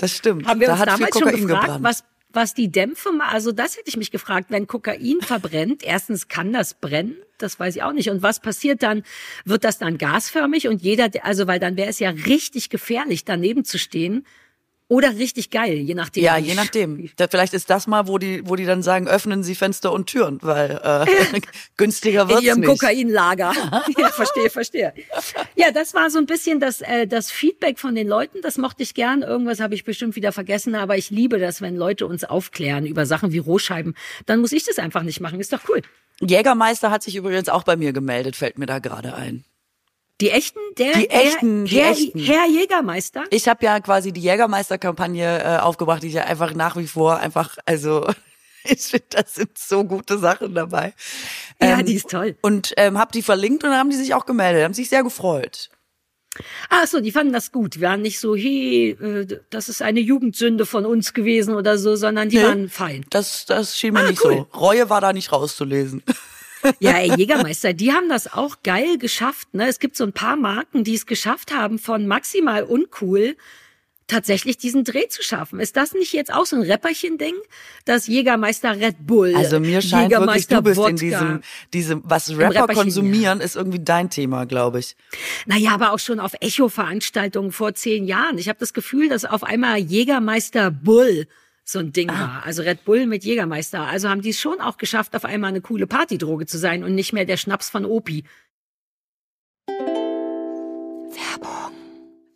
[0.02, 0.48] Das stimmt.
[0.48, 1.84] Haben wir da uns damals schon gefragt, gebrannt.
[1.84, 6.54] was was die Dämpfe, also das hätte ich mich gefragt, wenn Kokain verbrennt, erstens kann
[6.54, 8.10] das brennen, das weiß ich auch nicht.
[8.10, 9.04] Und was passiert dann?
[9.46, 13.66] Wird das dann gasförmig und jeder, also weil dann wäre es ja richtig gefährlich, daneben
[13.66, 14.26] zu stehen
[14.92, 16.22] oder richtig geil, je nachdem.
[16.22, 17.10] Ja, je nachdem.
[17.16, 20.08] Da, vielleicht ist das mal, wo die, wo die dann sagen, öffnen Sie Fenster und
[20.08, 21.40] Türen, weil äh,
[21.78, 22.68] günstiger wird's In ihrem nicht.
[22.68, 23.54] Kokainlager.
[23.98, 24.94] ja, verstehe, verstehe.
[25.56, 28.42] Ja, das war so ein bisschen das, äh, das Feedback von den Leuten.
[28.42, 29.22] Das mochte ich gern.
[29.22, 33.06] Irgendwas habe ich bestimmt wieder vergessen, aber ich liebe das, wenn Leute uns aufklären über
[33.06, 33.96] Sachen wie Rohscheiben.
[34.26, 35.40] Dann muss ich das einfach nicht machen.
[35.40, 35.82] Ist doch cool.
[36.20, 39.46] Jägermeister hat sich übrigens auch bei mir gemeldet, fällt mir da gerade ein.
[40.22, 42.20] Die echten, der Die echten, Herr, die Herr, echten.
[42.20, 43.24] Herr Jägermeister.
[43.32, 47.18] Ich habe ja quasi die Jägermeister-Kampagne äh, aufgebracht, die ich ja einfach nach wie vor
[47.18, 48.08] einfach, also
[48.64, 50.94] ich finde, das sind so gute Sachen dabei.
[51.62, 52.36] Ja, die ist toll.
[52.42, 55.04] Und ähm, habe die verlinkt und dann haben die sich auch gemeldet, haben sich sehr
[55.04, 55.70] gefreut.
[56.70, 57.80] Ach so, die fanden das gut.
[57.82, 61.96] Wir waren nicht so, hey, äh, das ist eine Jugendsünde von uns gewesen oder so,
[61.98, 62.44] sondern die Nee.
[62.44, 63.06] waren fein.
[63.10, 64.48] Das, das schien mir Ah, nicht cool.
[64.52, 64.58] so.
[64.60, 66.04] Reue war da nicht rauszulesen.
[66.80, 69.54] Ja, ey, Jägermeister, die haben das auch geil geschafft.
[69.54, 69.68] Ne?
[69.68, 73.36] Es gibt so ein paar Marken, die es geschafft haben, von maximal uncool
[74.12, 75.60] tatsächlich diesen Dreh zu schaffen.
[75.60, 77.34] Ist das nicht jetzt auch so ein Rapperchen-Ding?
[77.86, 79.34] Das Jägermeister Red Bull.
[79.36, 80.90] Also mir scheint wirklich, du bist Wodka.
[80.90, 81.42] in diesem,
[81.74, 84.96] diesem, was Rapper konsumieren, ist irgendwie dein Thema, glaube ich.
[85.46, 88.38] Naja, aber auch schon auf Echo-Veranstaltungen vor zehn Jahren.
[88.38, 91.28] Ich habe das Gefühl, dass auf einmal Jägermeister Bull
[91.64, 92.44] so ein Ding war.
[92.46, 93.88] Also Red Bull mit Jägermeister.
[93.88, 96.96] Also haben die es schon auch geschafft, auf einmal eine coole Partydroge zu sein und
[96.96, 98.24] nicht mehr der Schnaps von Opi.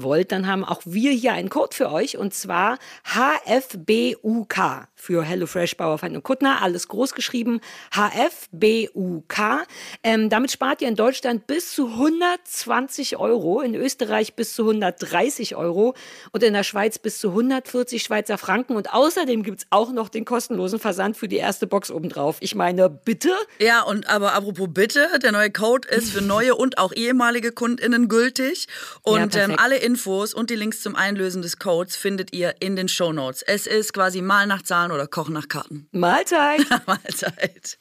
[0.00, 5.76] wollt, dann haben auch wir hier einen Code für euch und zwar HFBUK für HelloFresh
[5.76, 6.62] Bauerfeind und Kuttner.
[6.62, 7.60] Alles groß geschrieben.
[7.92, 9.66] HFBUK.
[10.04, 15.56] Ähm, damit spart ihr in Deutschland bis zu 120 Euro, in Österreich bis zu 130
[15.56, 15.94] Euro
[16.30, 18.76] und in der Schweiz bis zu 140 Schweizer Franken.
[18.76, 22.36] Und außerdem gibt's auch noch den kostenlosen Versand für die erste Box obendrauf.
[22.38, 23.30] Ich meine, bitte?
[23.58, 28.06] Ja, und aber apropos bitte, der neue Code ist für neue und auch ehemalige KundInnen
[28.06, 28.68] gültig.
[29.02, 32.76] Und Ja, ähm, alle Infos und die Links zum Einlösen des Codes findet ihr in
[32.76, 33.42] den Shownotes.
[33.42, 35.88] Es ist quasi Mal nach Zahlen oder Kochen nach Karten.
[35.92, 36.64] Mahlzeit!
[36.86, 37.76] Mahlzeit.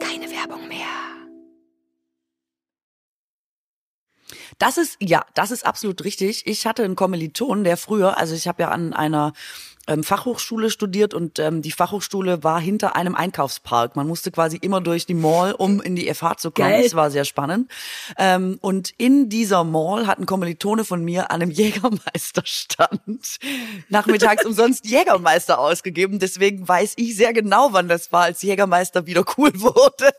[0.00, 0.86] Keine Werbung mehr.
[4.58, 6.46] Das ist, ja, das ist absolut richtig.
[6.46, 9.34] Ich hatte einen Kommiliton, der früher, also ich habe ja an einer
[9.86, 13.96] ähm, Fachhochschule studiert und ähm, die Fachhochschule war hinter einem Einkaufspark.
[13.96, 16.70] Man musste quasi immer durch die Mall, um in die FH zu kommen.
[16.70, 16.82] Geil.
[16.82, 17.70] Das war sehr spannend.
[18.18, 23.38] Ähm, und in dieser Mall hat ein Kommilitone von mir an einem Jägermeisterstand
[23.88, 26.18] nachmittags umsonst Jägermeister ausgegeben.
[26.18, 30.10] Deswegen weiß ich sehr genau, wann das war, als Jägermeister wieder cool wurde.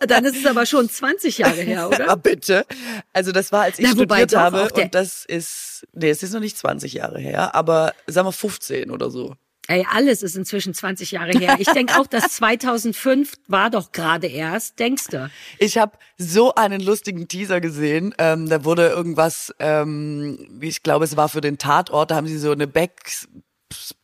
[0.06, 2.10] Dann ist es aber schon 20 Jahre her, oder?
[2.10, 2.66] Aber bitte.
[3.12, 6.40] Also das war, als ich Na, studiert habe und das ist, nee, es ist noch
[6.40, 9.34] nicht 20 Jahre her, aber sagen wir 15 oder so.
[9.68, 11.56] Ey, alles ist inzwischen 20 Jahre her.
[11.58, 15.28] Ich denke auch, dass 2005 war doch gerade erst, denkst du?
[15.58, 18.14] Ich habe so einen lustigen Teaser gesehen.
[18.18, 22.38] Ähm, da wurde irgendwas, ähm, ich glaube, es war für den Tatort, da haben sie
[22.38, 23.10] so eine Back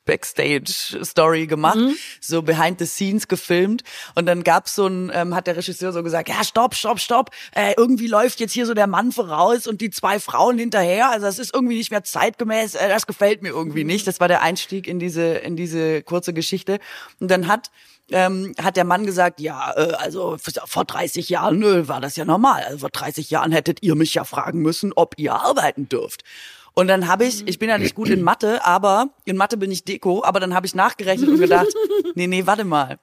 [0.04, 1.96] Backstage-Story gemacht, mhm.
[2.20, 3.82] so behind the scenes gefilmt.
[4.14, 7.30] Und dann gab's so ein, ähm, hat der Regisseur so gesagt, ja, stopp, stopp, stopp.
[7.54, 11.10] Äh, irgendwie läuft jetzt hier so der Mann voraus und die zwei Frauen hinterher.
[11.10, 12.74] Also das ist irgendwie nicht mehr zeitgemäß.
[12.74, 14.06] Äh, das gefällt mir irgendwie nicht.
[14.06, 16.80] Das war der Einstieg in diese, in diese kurze Geschichte.
[17.20, 17.70] Und dann hat
[18.10, 22.24] ähm, hat der Mann gesagt, ja, äh, also vor 30 Jahren nö, war das ja
[22.24, 22.62] normal.
[22.64, 26.24] Also vor 30 Jahren hättet ihr mich ja fragen müssen, ob ihr arbeiten dürft.
[26.74, 29.70] Und dann habe ich, ich bin ja nicht gut in Mathe, aber in Mathe bin
[29.70, 31.68] ich Deko, aber dann habe ich nachgerechnet und gedacht,
[32.14, 32.98] nee, nee, warte mal.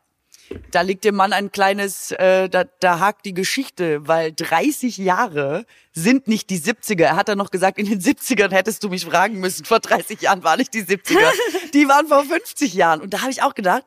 [0.72, 5.66] Da liegt dem Mann ein kleines, äh, da, da hakt die Geschichte, weil 30 Jahre
[5.92, 7.04] sind nicht die 70er.
[7.04, 9.66] Er hat dann noch gesagt, in den 70ern hättest du mich fragen müssen.
[9.66, 11.20] Vor 30 Jahren waren nicht die 70er.
[11.74, 13.00] Die waren vor 50 Jahren.
[13.00, 13.84] Und da habe ich auch gedacht,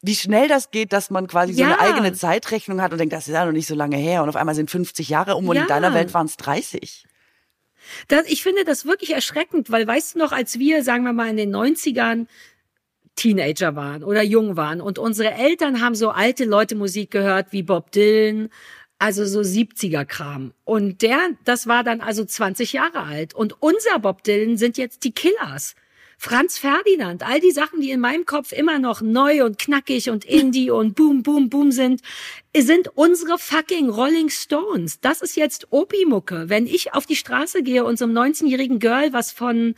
[0.00, 3.28] wie schnell das geht, dass man quasi so eine eigene Zeitrechnung hat und denkt, das
[3.28, 4.22] ist ja noch nicht so lange her.
[4.22, 5.62] Und auf einmal sind 50 Jahre um und ja.
[5.62, 7.04] in deiner Welt waren es 30.
[8.08, 11.28] Das, ich finde das wirklich erschreckend, weil weißt du noch, als wir, sagen wir mal,
[11.28, 12.26] in den 90ern
[13.16, 17.62] Teenager waren oder jung waren und unsere Eltern haben so alte Leute Musik gehört wie
[17.62, 18.50] Bob Dylan,
[18.98, 20.52] also so 70er Kram.
[20.64, 23.34] Und der, das war dann also 20 Jahre alt.
[23.34, 25.74] Und unser Bob Dylan sind jetzt die Killers.
[26.18, 30.24] Franz Ferdinand, all die Sachen, die in meinem Kopf immer noch neu und knackig und
[30.24, 32.00] indie und boom, boom, boom sind,
[32.56, 35.00] sind unsere fucking Rolling Stones.
[35.00, 36.48] Das ist jetzt Opi-Mucke.
[36.48, 39.74] Wenn ich auf die Straße gehe und so einem 19-jährigen Girl was von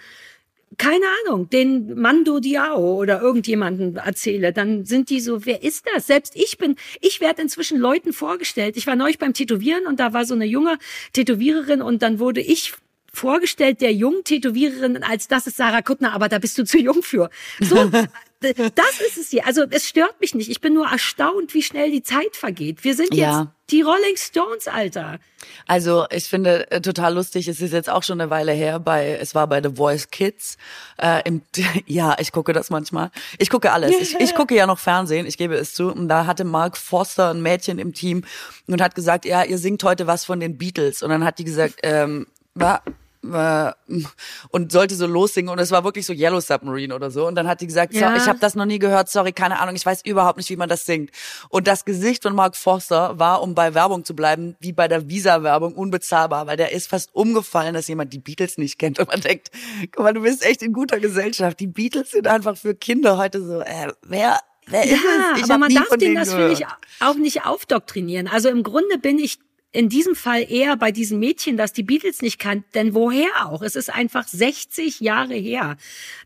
[0.77, 6.07] keine Ahnung, den Mando Diao oder irgendjemanden erzähle, dann sind die so, wer ist das?
[6.07, 8.77] Selbst ich bin, ich werde inzwischen Leuten vorgestellt.
[8.77, 10.79] Ich war neulich beim Tätowieren und da war so eine junge
[11.15, 12.75] Tätowiererin und dann wurde ich
[13.19, 17.03] vorgestellt der jungen Tätowiererin als das ist Sarah Kuttner, aber da bist du zu jung
[17.03, 17.31] für.
[17.61, 17.85] So,
[18.41, 19.47] das ist es hier.
[19.47, 20.51] Also es stört mich nicht.
[20.51, 22.85] Ich bin nur erstaunt, wie schnell die Zeit vergeht.
[22.85, 23.41] Wir sind ja.
[23.41, 25.19] jetzt die Rolling Stones, Alter.
[25.67, 29.19] Also ich finde äh, total lustig, es ist jetzt auch schon eine Weile her, bei
[29.21, 30.57] es war bei The Voice Kids.
[30.99, 31.43] Äh, im,
[31.87, 33.11] ja, ich gucke das manchmal.
[33.39, 33.91] Ich gucke alles.
[34.01, 35.89] Ich, ich gucke ja noch Fernsehen, ich gebe es zu.
[35.93, 38.25] Und da hatte Mark Foster ein Mädchen im Team
[38.69, 41.03] und hat gesagt, ja, ihr singt heute was von den Beatles.
[41.03, 42.83] Und dann hat die gesagt, ähm, war
[43.23, 47.49] und sollte so lossingen und es war wirklich so Yellow Submarine oder so und dann
[47.49, 48.11] hat die gesagt, ja.
[48.11, 50.57] so, ich habe das noch nie gehört, sorry, keine Ahnung, ich weiß überhaupt nicht, wie
[50.57, 51.11] man das singt.
[51.49, 55.09] Und das Gesicht von Mark Foster war, um bei Werbung zu bleiben, wie bei der
[55.09, 59.21] Visa-Werbung unbezahlbar, weil der ist fast umgefallen, dass jemand die Beatles nicht kennt und man
[59.21, 59.51] denkt,
[59.93, 61.59] guck mal, du bist echt in guter Gesellschaft.
[61.61, 64.99] Die Beatles sind einfach für Kinder heute so, äh, wer Wer ja,
[65.43, 66.67] aber man darf denen das, finde ich,
[67.01, 68.29] auch nicht aufdoktrinieren.
[68.29, 69.39] Also im Grunde bin ich
[69.71, 73.61] in diesem Fall eher bei diesem Mädchen, das die Beatles nicht kannt, denn woher auch?
[73.61, 75.77] Es ist einfach 60 Jahre her.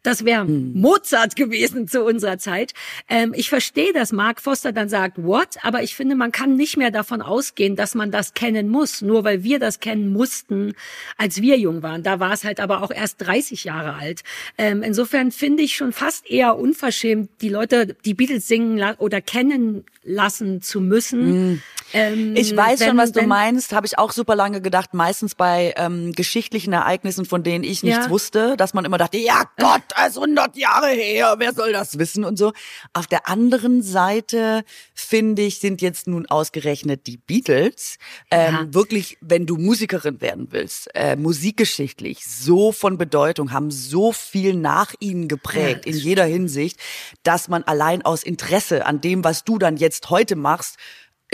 [0.05, 0.75] Das wäre hm.
[0.75, 2.73] Mozart gewesen zu unserer Zeit.
[3.09, 5.57] Ähm, ich verstehe, dass Mark Foster dann sagt, what?
[5.63, 9.25] Aber ich finde, man kann nicht mehr davon ausgehen, dass man das kennen muss, nur
[9.25, 10.75] weil wir das kennen mussten,
[11.17, 12.05] als wir jung waren.
[12.05, 14.23] Da war es halt aber auch erst 30 Jahre alt.
[14.57, 19.85] Ähm, insofern finde ich schon fast eher unverschämt, die Leute, die Beatles singen oder kennen
[20.05, 21.23] lassen zu müssen.
[21.23, 21.63] Hm.
[21.93, 23.32] Ähm, ich weiß wenn, schon, was du meinst,
[23.73, 28.07] habe ich auch super lange gedacht, meistens bei ähm, geschichtlichen Ereignissen, von denen ich nichts
[28.07, 28.11] ja.
[28.11, 31.99] wusste, dass man immer dachte, ja Gott, das ist 100 Jahre her, wer soll das
[31.99, 32.53] wissen und so.
[32.93, 34.65] Auf der anderen Seite,
[34.95, 37.99] finde ich, sind jetzt nun ausgerechnet die Beatles
[38.31, 38.75] ähm, ja.
[38.75, 44.95] wirklich, wenn du Musikerin werden willst, äh, musikgeschichtlich so von Bedeutung, haben so viel nach
[45.01, 46.79] ihnen geprägt ja, in jeder Hinsicht,
[47.23, 50.77] dass man allein aus Interesse an dem, was du dann jetzt heute machst,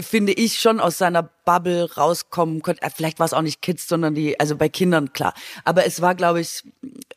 [0.01, 2.83] finde ich, schon aus seiner Bubble rauskommen könnte.
[2.83, 5.35] Äh, vielleicht war es auch nicht Kids, sondern die, also bei Kindern, klar.
[5.65, 6.63] Aber es war, glaube ich,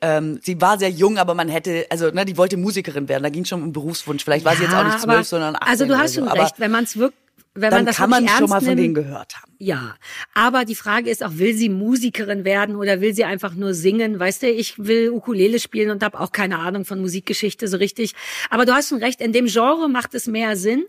[0.02, 3.24] ähm, sie war sehr jung, aber man hätte, also ne, die wollte Musikerin werden.
[3.24, 4.24] Da ging schon um Berufswunsch.
[4.24, 6.32] Vielleicht war ja, sie jetzt auch nicht zwölf, sondern 18 Also du hast schon so.
[6.32, 7.22] recht, wenn man es wirklich
[7.54, 9.51] wenn dann man das kann man schon mal von denen gehört haben.
[9.64, 9.96] Ja,
[10.34, 14.20] aber die Frage ist auch, will sie Musikerin werden oder will sie einfach nur singen?
[14.20, 18.14] Weißt du, ich will Ukulele spielen und habe auch keine Ahnung von Musikgeschichte so richtig.
[18.50, 20.86] Aber du hast schon recht, in dem Genre macht es mehr Sinn.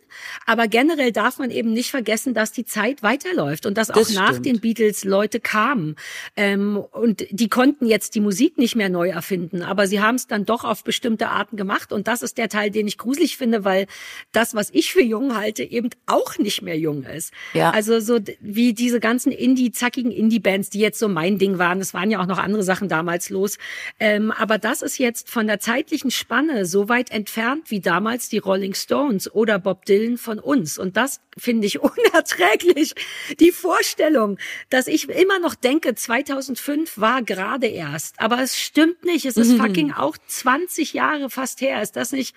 [0.46, 4.14] Aber generell darf man eben nicht vergessen, dass die Zeit weiterläuft und dass das auch
[4.14, 5.96] nach den Beatles Leute kamen.
[6.36, 10.28] Ähm, und die konnten jetzt die Musik nicht mehr neu erfinden, aber sie haben es
[10.28, 11.92] dann doch auf bestimmte Arten gemacht.
[11.92, 13.86] Und das ist der Teil, den ich gruselig finde, weil
[14.32, 17.32] das, was ich für jung halte, eben auch nicht nicht mehr jung ist.
[17.54, 17.70] Ja.
[17.70, 21.80] Also so wie diese ganzen Indie, zackigen Indie-Bands, die jetzt so mein Ding waren.
[21.80, 23.58] Es waren ja auch noch andere Sachen damals los.
[23.98, 28.38] Ähm, aber das ist jetzt von der zeitlichen Spanne so weit entfernt wie damals die
[28.38, 30.78] Rolling Stones oder Bob Dylan von uns.
[30.78, 32.94] Und das finde ich unerträglich.
[33.40, 34.38] Die Vorstellung,
[34.70, 38.20] dass ich immer noch denke, 2005 war gerade erst.
[38.20, 39.24] Aber es stimmt nicht.
[39.26, 39.56] Es ist mhm.
[39.60, 41.82] fucking auch 20 Jahre fast her.
[41.82, 42.34] Ist das nicht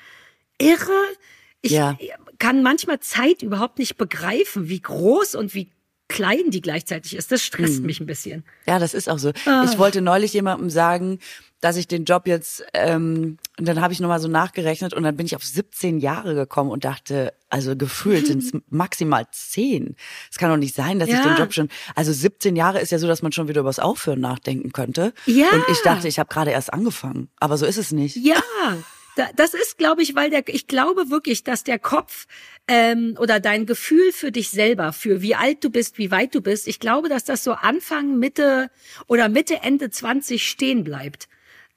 [0.57, 0.91] irre.
[1.61, 1.97] Ich Ja.
[2.38, 5.69] kann manchmal Zeit überhaupt nicht begreifen, wie groß und wie
[6.07, 7.31] klein die gleichzeitig ist.
[7.31, 7.85] Das stresst Mhm.
[7.87, 8.43] mich ein bisschen.
[8.67, 9.31] Ja, das ist auch so.
[9.45, 9.65] Ah.
[9.69, 11.19] Ich wollte neulich jemandem sagen,
[11.61, 15.15] dass ich den Job jetzt, ähm, und dann habe ich nochmal so nachgerechnet und dann
[15.17, 19.95] bin ich auf 17 Jahre gekommen und dachte, also gefühlt sind es maximal 10.
[20.31, 21.23] Es kann doch nicht sein, dass ich Ja.
[21.23, 24.19] den Job schon, also 17 Jahre ist ja so, dass man schon wieder übers Aufhören
[24.19, 25.11] nachdenken könnte.
[25.25, 25.49] Ja.
[25.53, 27.29] Und ich dachte, ich habe gerade erst angefangen.
[27.39, 28.15] Aber so ist es nicht.
[28.17, 28.35] Ja,
[29.36, 32.28] das ist, glaube ich, weil der, ich glaube wirklich, dass der Kopf
[32.67, 36.41] ähm, oder dein Gefühl für dich selber, für wie alt du bist, wie weit du
[36.41, 38.69] bist, ich glaube, dass das so Anfang, Mitte
[39.08, 41.28] oder Mitte, Ende 20 stehen bleibt.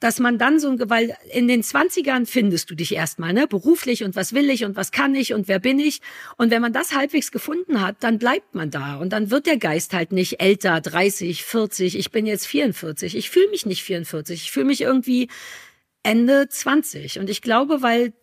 [0.01, 4.05] Dass man dann so, ein- weil in den 20ern findest du dich erstmal, ne, beruflich
[4.05, 5.99] und was will ich und was kann ich und wer bin ich.
[6.37, 8.95] Und wenn man das halbwegs gefunden hat, dann bleibt man da.
[8.95, 13.17] Und dann wird der Geist halt nicht älter, 30, 40, ich bin jetzt 44.
[13.17, 14.41] Ich fühle mich nicht 44.
[14.43, 15.27] Ich fühle mich irgendwie
[16.03, 17.19] Ende 20.
[17.19, 18.13] Und ich glaube, weil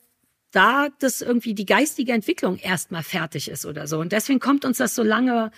[0.57, 3.99] da das irgendwie die geistige Entwicklung erstmal fertig ist oder so.
[3.99, 5.51] Und deswegen kommt uns das so lange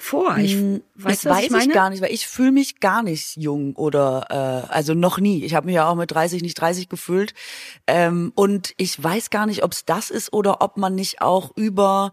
[0.00, 0.38] vor.
[0.38, 1.72] Ich, weißt das du, was weiß ich meine?
[1.72, 4.26] gar nicht, weil ich fühle mich gar nicht jung oder
[4.68, 5.44] äh, also noch nie.
[5.44, 7.32] Ich habe mich ja auch mit 30 nicht 30 gefühlt
[7.86, 11.56] ähm, und ich weiß gar nicht, ob es das ist oder ob man nicht auch
[11.56, 12.10] über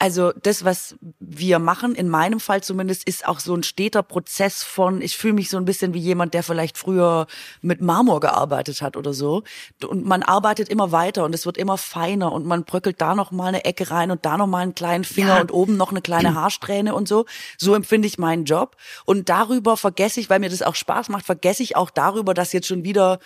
[0.00, 4.62] also das, was wir machen, in meinem Fall zumindest, ist auch so ein steter Prozess
[4.62, 7.26] von, ich fühle mich so ein bisschen wie jemand, der vielleicht früher
[7.60, 9.42] mit Marmor gearbeitet hat oder so.
[9.86, 13.30] Und man arbeitet immer weiter und es wird immer feiner und man bröckelt da noch
[13.30, 15.40] mal eine Ecke rein und da noch mal einen kleinen Finger Ja.
[15.42, 17.26] und oben noch eine kleine Haarsträhne und so.
[17.58, 18.76] So empfinde ich meinen Job.
[19.04, 22.54] Und darüber vergesse ich, weil mir das auch Spaß macht, vergesse ich auch darüber, dass
[22.54, 23.18] jetzt schon wieder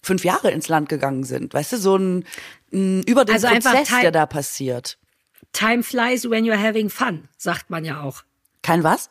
[0.00, 1.52] fünf Jahre ins Land gegangen sind.
[1.54, 2.24] Weißt du, so ein,
[2.72, 4.96] ein über den Also Prozess, der da passiert.
[5.52, 8.22] Time flies when you're having fun, sagt man ja auch.
[8.62, 9.10] Kein was?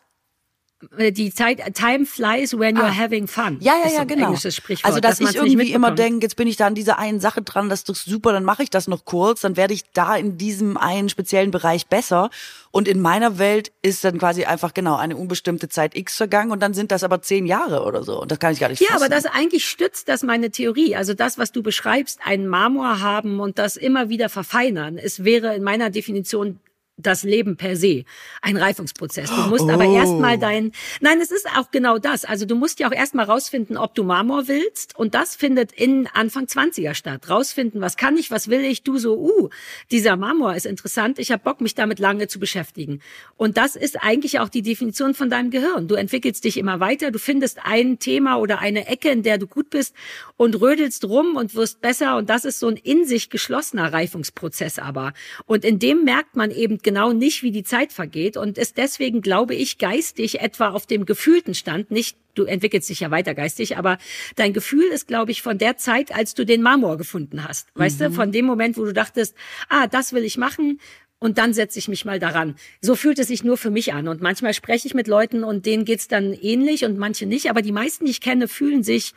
[0.97, 3.57] Äh, Die Zeit, time flies when you're having fun.
[3.59, 3.63] Ah.
[3.63, 4.29] Ja, ja, ja, genau.
[4.29, 7.41] Also, dass, man's ich irgendwie immer denke, jetzt bin ich da an dieser einen Sache
[7.41, 10.15] dran, das ist doch super, dann mache ich das noch kurz, dann werde ich da
[10.15, 12.29] in diesem einen speziellen Bereich besser.
[12.71, 16.59] Und in meiner Welt ist dann quasi einfach genau eine unbestimmte Zeit X vergangen und
[16.61, 18.21] dann sind das aber zehn Jahre oder so.
[18.21, 19.03] Und das kann ich gar nicht Ja, fassen.
[19.03, 20.95] aber das eigentlich stützt das meine Theorie.
[20.95, 25.55] Also das, was du beschreibst, einen Marmor haben und das immer wieder verfeinern, es wäre
[25.55, 26.59] in meiner Definition
[27.01, 28.03] das Leben per se,
[28.41, 29.29] ein Reifungsprozess.
[29.29, 29.95] Du musst aber Oh.
[29.95, 32.25] erstmal dein, nein, es ist auch genau das.
[32.25, 36.07] Also du musst ja auch erstmal rausfinden, ob du Marmor willst und das findet in
[36.13, 37.29] Anfang 20er statt.
[37.29, 39.49] Rausfinden, was kann ich, was will ich, du so, uh,
[39.91, 43.01] dieser Marmor ist interessant, ich habe Bock, mich damit lange zu beschäftigen.
[43.37, 45.87] Und das ist eigentlich auch die Definition von deinem Gehirn.
[45.87, 49.47] Du entwickelst dich immer weiter, du findest ein Thema oder eine Ecke, in der du
[49.47, 49.95] gut bist
[50.37, 54.79] und rödelst rum und wirst besser und das ist so ein in sich geschlossener Reifungsprozess
[54.79, 55.13] aber.
[55.45, 59.21] Und in dem merkt man eben genau nicht, wie die Zeit vergeht und ist deswegen,
[59.21, 63.77] glaube ich, geistig etwa auf dem gefühlten Stand, nicht du entwickelst dich ja weiter geistig,
[63.77, 63.99] aber
[64.35, 67.67] dein Gefühl ist, glaube ich, von der Zeit, als du den Marmor gefunden hast.
[67.75, 69.35] Weißt du, von dem Moment, wo du dachtest,
[69.67, 70.79] ah, das will ich machen,
[71.19, 72.55] und dann setze ich mich mal daran.
[72.81, 74.07] So fühlt es sich nur für mich an.
[74.07, 77.49] Und manchmal spreche ich mit Leuten und denen geht's dann ähnlich und manche nicht.
[77.49, 79.13] Aber die meisten, die ich kenne, fühlen sich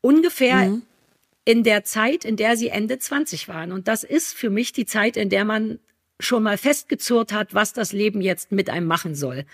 [0.00, 0.78] ungefähr
[1.44, 3.72] in der Zeit, in der sie Ende 20 waren.
[3.72, 5.80] Und das ist für mich die Zeit, in der man
[6.20, 9.44] schon mal festgezurrt hat, was das Leben jetzt mit einem machen soll.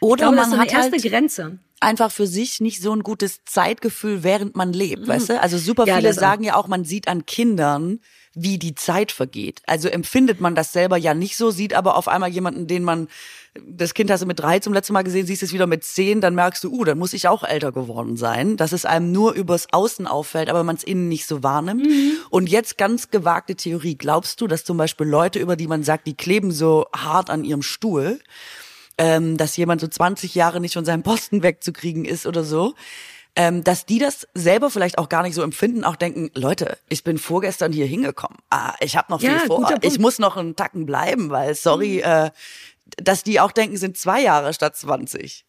[0.00, 1.58] Oder glaube, man hat erste halt Grenze.
[1.80, 5.40] einfach für sich nicht so ein gutes Zeitgefühl, während man lebt, weißt du?
[5.40, 5.88] Also super Mhm.
[5.88, 6.14] Ja, viele auch.
[6.14, 8.00] sagen ja auch, man sieht an Kindern,
[8.34, 9.62] wie die Zeit vergeht.
[9.66, 13.08] Also empfindet man das selber ja nicht so, sieht aber auf einmal jemanden, den man,
[13.66, 16.20] das Kind hast du mit drei zum letzten Mal gesehen, siehst es wieder mit zehn,
[16.20, 19.32] dann merkst du, uh, dann muss ich auch älter geworden sein, dass es einem nur
[19.32, 21.86] übers Außen auffällt, aber man es innen nicht so wahrnimmt.
[21.86, 22.12] Mhm.
[22.30, 23.96] Und jetzt ganz gewagte Theorie.
[23.96, 27.44] Glaubst du, dass zum Beispiel Leute, über die man sagt, die kleben so hart an
[27.44, 28.20] ihrem Stuhl,
[28.98, 32.74] ähm, dass jemand so 20 Jahre nicht von seinem Posten wegzukriegen ist oder so,
[33.36, 37.04] ähm, dass die das selber vielleicht auch gar nicht so empfinden, auch denken, Leute, ich
[37.04, 38.38] bin vorgestern hier hingekommen.
[38.48, 39.58] Ah, ich habe noch viel Ja, vor.
[39.58, 39.84] guter Punkt.
[39.84, 42.30] Ich muss noch einen Tacken bleiben, weil, sorry, äh,
[42.96, 45.44] dass die auch denken, sind zwei Jahre statt 20.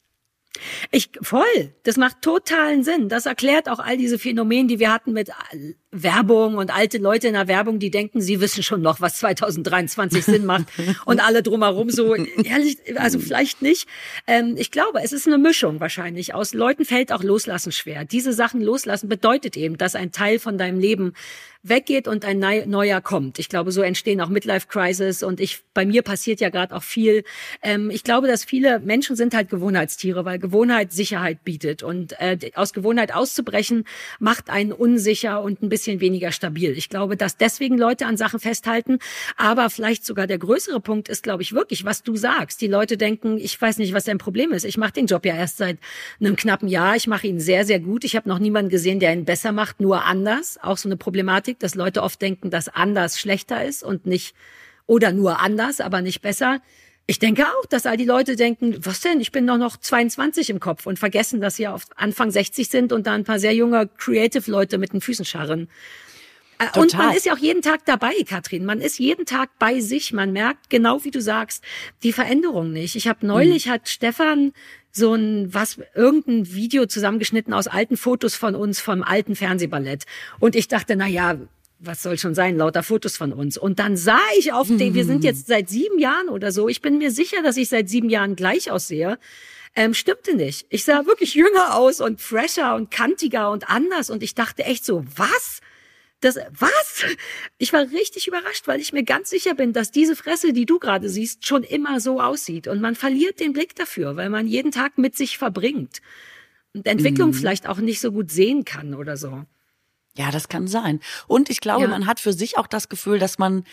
[0.91, 1.75] Ich voll.
[1.83, 3.09] Das macht totalen Sinn.
[3.09, 5.29] Das erklärt auch all diese Phänomene, die wir hatten mit
[5.91, 10.25] Werbung und alte Leute in der Werbung, die denken, sie wissen schon noch, was 2023
[10.25, 10.65] Sinn macht
[11.05, 13.87] und alle drumherum so ehrlich, also vielleicht nicht.
[14.27, 16.33] Ähm, ich glaube, es ist eine Mischung wahrscheinlich.
[16.33, 18.03] Aus Leuten fällt auch Loslassen schwer.
[18.03, 21.13] Diese Sachen loslassen bedeutet eben, dass ein Teil von deinem Leben
[21.63, 23.39] weggeht und ein neu- neuer kommt.
[23.39, 26.83] Ich glaube, so entstehen auch Midlife Crisis und ich bei mir passiert ja gerade auch
[26.83, 27.23] viel.
[27.61, 32.37] Ähm, ich glaube, dass viele Menschen sind halt Gewohnheitstiere, weil Gewohnheit Sicherheit bietet und äh,
[32.55, 33.85] aus Gewohnheit auszubrechen
[34.19, 36.71] macht einen unsicher und ein bisschen weniger stabil.
[36.77, 38.99] Ich glaube, dass deswegen Leute an Sachen festhalten.
[39.35, 42.61] Aber vielleicht sogar der größere Punkt ist, glaube ich, wirklich, was du sagst.
[42.61, 44.65] Die Leute denken, ich weiß nicht, was dein Problem ist.
[44.65, 45.77] Ich mache den Job ja erst seit
[46.19, 46.95] einem knappen Jahr.
[46.95, 48.03] Ich mache ihn sehr, sehr gut.
[48.03, 50.57] Ich habe noch niemanden gesehen, der ihn besser macht, nur anders.
[50.61, 54.35] Auch so eine Problematik, dass Leute oft denken, dass anders schlechter ist und nicht
[54.87, 56.61] oder nur anders, aber nicht besser.
[57.09, 60.49] Ich denke auch, dass all die Leute denken, was denn, ich bin doch noch 22
[60.49, 63.55] im Kopf und vergessen, dass sie auf Anfang 60 sind und da ein paar sehr
[63.55, 65.69] junge Creative-Leute mit den Füßen scharren.
[66.57, 66.75] Total.
[66.75, 68.65] Äh, und man ist ja auch jeden Tag dabei, Katrin.
[68.65, 70.11] Man ist jeden Tag bei sich.
[70.11, 71.63] Man merkt, genau wie du sagst,
[72.03, 72.95] die Veränderung nicht.
[72.97, 73.71] Ich habe neulich mhm.
[73.71, 74.51] hat Stefan
[74.91, 80.05] so ein was irgendein Video zusammengeschnitten aus alten Fotos von uns vom alten Fernsehballett
[80.39, 81.37] und ich dachte, na ja,
[81.79, 83.57] was soll schon sein, lauter Fotos von uns.
[83.57, 86.81] Und dann sah ich auf den, wir sind jetzt seit sieben Jahren oder so, ich
[86.81, 89.19] bin mir sicher, dass ich seit sieben Jahren gleich aussehe.
[89.75, 90.65] Ähm, stimmte nicht.
[90.69, 94.83] Ich sah wirklich jünger aus und fresher und kantiger und anders und ich dachte echt
[94.83, 95.59] so, was?
[96.19, 97.05] Das, was?
[97.59, 100.79] Ich war richtig überrascht, weil ich mir ganz sicher bin, dass diese Fresse, die du
[100.79, 102.67] gerade siehst, schon immer so aussieht.
[102.67, 106.01] Und man verliert den Blick dafür, weil man jeden Tag mit sich verbringt.
[106.73, 107.33] Und Entwicklung mhm.
[107.35, 109.45] vielleicht auch nicht so gut sehen kann oder so.
[110.17, 110.99] Ja, das kann sein.
[111.27, 111.87] Und ich glaube, ja.
[111.87, 113.63] man hat für sich auch das Gefühl, dass man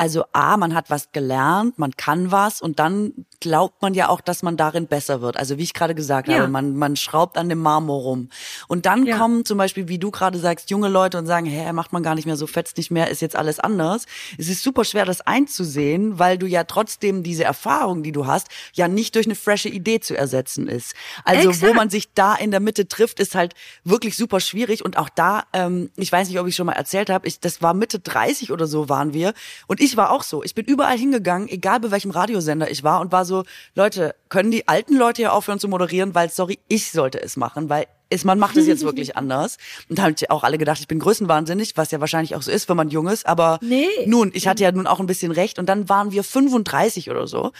[0.00, 4.22] also A, man hat was gelernt, man kann was und dann glaubt man ja auch,
[4.22, 5.36] dass man darin besser wird.
[5.36, 6.38] Also wie ich gerade gesagt ja.
[6.38, 8.30] habe, man, man schraubt an dem Marmor rum.
[8.66, 9.18] Und dann ja.
[9.18, 12.14] kommen zum Beispiel, wie du gerade sagst, junge Leute und sagen, hä, macht man gar
[12.14, 14.06] nicht mehr so, fetzt nicht mehr, ist jetzt alles anders.
[14.38, 18.48] Es ist super schwer, das einzusehen, weil du ja trotzdem diese Erfahrung, die du hast,
[18.72, 20.94] ja nicht durch eine frische Idee zu ersetzen ist.
[21.24, 21.68] Also Exakt.
[21.68, 23.52] wo man sich da in der Mitte trifft, ist halt
[23.84, 24.82] wirklich super schwierig.
[24.82, 27.60] Und auch da, ähm, ich weiß nicht, ob ich schon mal erzählt habe, ich, das
[27.60, 29.34] war Mitte 30 oder so waren wir.
[29.66, 30.42] Und ich ich war auch so.
[30.42, 34.50] Ich bin überall hingegangen, egal bei welchem Radiosender ich war und war so, Leute, können
[34.50, 38.24] die alten Leute hier aufhören zu moderieren, weil, sorry, ich sollte es machen, weil ist,
[38.24, 39.56] man macht es jetzt wirklich anders.
[39.88, 42.68] Und da haben auch alle gedacht, ich bin größenwahnsinnig, was ja wahrscheinlich auch so ist,
[42.68, 43.26] wenn man jung ist.
[43.26, 43.86] Aber nee.
[44.06, 45.58] nun, ich hatte ja nun auch ein bisschen recht.
[45.58, 47.52] Und dann waren wir 35 oder so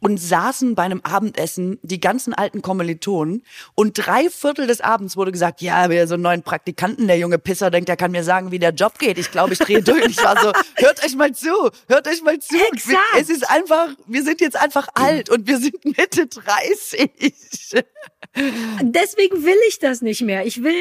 [0.00, 3.42] und saßen bei einem Abendessen die ganzen alten Kommilitonen
[3.74, 7.38] und drei Viertel des Abends wurde gesagt, ja, wir so einen neuen Praktikanten, der junge
[7.38, 9.18] Pisser denkt, der kann mir sagen, wie der Job geht.
[9.18, 10.06] Ich glaube, ich drehe durch.
[10.06, 12.56] Ich war so, hört euch mal zu, hört euch mal zu.
[12.72, 12.98] Exakt.
[13.18, 17.10] Es ist einfach, wir sind jetzt einfach alt und wir sind Mitte 30.
[18.80, 20.46] Deswegen will ich das nicht mehr.
[20.46, 20.74] Ich will,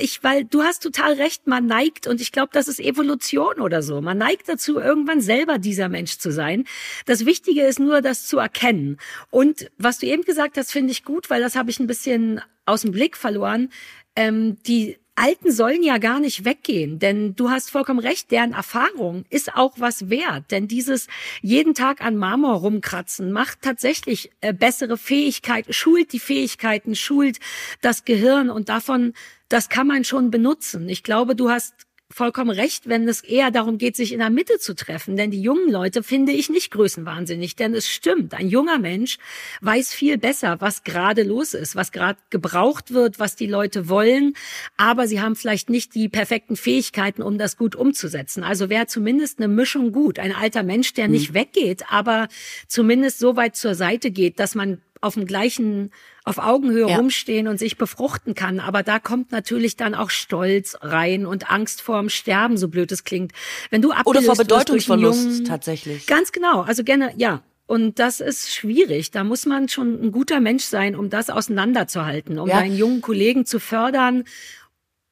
[0.00, 3.82] ich, weil du hast total recht, man neigt, und ich glaube, das ist Evolution oder
[3.82, 4.00] so.
[4.00, 6.64] Man neigt dazu, irgendwann selber dieser Mensch zu sein.
[7.06, 8.96] Das Wichtige ist nur, das zu erkennen.
[9.30, 12.40] Und was du eben gesagt hast, finde ich gut, weil das habe ich ein bisschen
[12.64, 13.70] aus dem Blick verloren.
[14.16, 19.24] Ähm, die Alten sollen ja gar nicht weggehen, denn du hast vollkommen recht, deren Erfahrung
[19.30, 21.08] ist auch was wert, denn dieses
[21.42, 27.38] jeden Tag an Marmor rumkratzen macht tatsächlich äh, bessere Fähigkeiten, schult die Fähigkeiten, schult
[27.80, 29.12] das Gehirn und davon,
[29.48, 30.88] das kann man schon benutzen.
[30.88, 31.74] Ich glaube, du hast
[32.10, 35.16] vollkommen recht, wenn es eher darum geht, sich in der Mitte zu treffen.
[35.16, 37.54] Denn die jungen Leute finde ich nicht größenwahnsinnig.
[37.54, 39.18] Denn es stimmt, ein junger Mensch
[39.60, 44.34] weiß viel besser, was gerade los ist, was gerade gebraucht wird, was die Leute wollen.
[44.76, 48.42] Aber sie haben vielleicht nicht die perfekten Fähigkeiten, um das gut umzusetzen.
[48.42, 50.18] Also wäre zumindest eine Mischung gut.
[50.18, 51.34] Ein alter Mensch, der nicht mhm.
[51.34, 52.28] weggeht, aber
[52.66, 55.90] zumindest so weit zur Seite geht, dass man auf dem gleichen,
[56.24, 56.96] auf Augenhöhe ja.
[56.96, 58.60] rumstehen und sich befruchten kann.
[58.60, 63.04] Aber da kommt natürlich dann auch Stolz rein und Angst vorm Sterben, so blöd es
[63.04, 63.32] klingt.
[63.70, 66.06] Wenn du Oder vor Bedeutungsverlust jungen, tatsächlich.
[66.06, 66.62] Ganz genau.
[66.62, 67.42] Also gerne, ja.
[67.66, 69.10] Und das ist schwierig.
[69.10, 72.60] Da muss man schon ein guter Mensch sein, um das auseinanderzuhalten, um ja.
[72.60, 74.24] deinen jungen Kollegen zu fördern,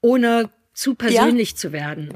[0.01, 1.57] ohne zu persönlich ja.
[1.57, 2.14] zu werden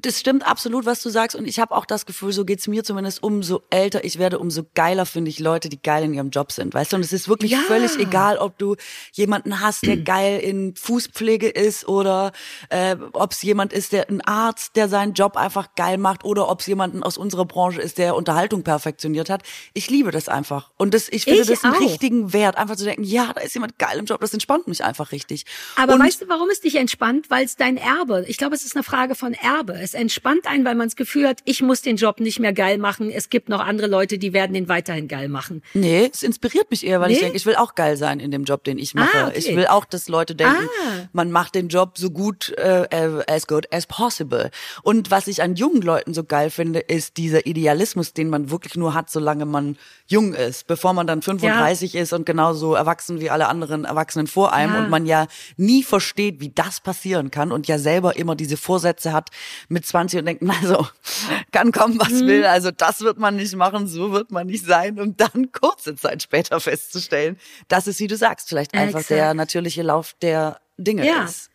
[0.00, 1.36] das stimmt absolut, was du sagst.
[1.36, 4.62] Und ich habe auch das Gefühl, so geht's mir zumindest, umso älter ich werde, umso
[4.74, 6.74] geiler finde ich Leute, die geil in ihrem Job sind.
[6.74, 7.58] Weißt du, und es ist wirklich ja.
[7.66, 8.76] völlig egal, ob du
[9.12, 12.32] jemanden hast, der geil in Fußpflege ist oder
[12.68, 16.48] äh, ob es jemand ist, der ein Arzt, der seinen Job einfach geil macht oder
[16.48, 19.42] ob es jemanden aus unserer Branche ist, der Unterhaltung perfektioniert hat.
[19.74, 20.70] Ich liebe das einfach.
[20.76, 21.80] Und das, ich finde ich das einen auch.
[21.80, 24.84] richtigen Wert, einfach zu denken, ja, da ist jemand geil im Job, das entspannt mich
[24.84, 25.44] einfach richtig.
[25.76, 27.30] Aber und weißt du, warum es dich entspannt?
[27.30, 28.24] Weil es dein Erbe.
[28.28, 29.79] Ich glaube, es ist eine Frage von Erbe.
[29.80, 32.78] Es entspannt einen, weil man das Gefühl hat, ich muss den Job nicht mehr geil
[32.78, 33.10] machen.
[33.10, 35.62] Es gibt noch andere Leute, die werden den weiterhin geil machen.
[35.74, 37.14] Nee, es inspiriert mich eher, weil nee?
[37.14, 39.16] ich denke, ich will auch geil sein in dem Job, den ich mache.
[39.16, 39.38] Ah, okay.
[39.38, 41.08] Ich will auch, dass Leute denken, ah.
[41.12, 42.86] man macht den Job so gut, äh,
[43.26, 44.50] as good as possible.
[44.82, 48.76] Und was ich an jungen Leuten so geil finde, ist dieser Idealismus, den man wirklich
[48.76, 49.76] nur hat, solange man
[50.06, 52.02] jung ist, bevor man dann 35 ja.
[52.02, 54.78] ist und genauso erwachsen wie alle anderen Erwachsenen vor einem ja.
[54.80, 55.26] und man ja
[55.56, 59.30] nie versteht, wie das passieren kann und ja selber immer diese Vorsätze hat,
[59.70, 60.86] mit 20 und denkt, also
[61.52, 62.26] kann kommen, was mhm.
[62.26, 62.44] will.
[62.44, 66.22] Also das wird man nicht machen, so wird man nicht sein, um dann kurze Zeit
[66.22, 69.10] später festzustellen, dass es, wie du sagst, vielleicht einfach Exakt.
[69.10, 71.24] der natürliche Lauf der Dinge ja.
[71.24, 71.50] ist.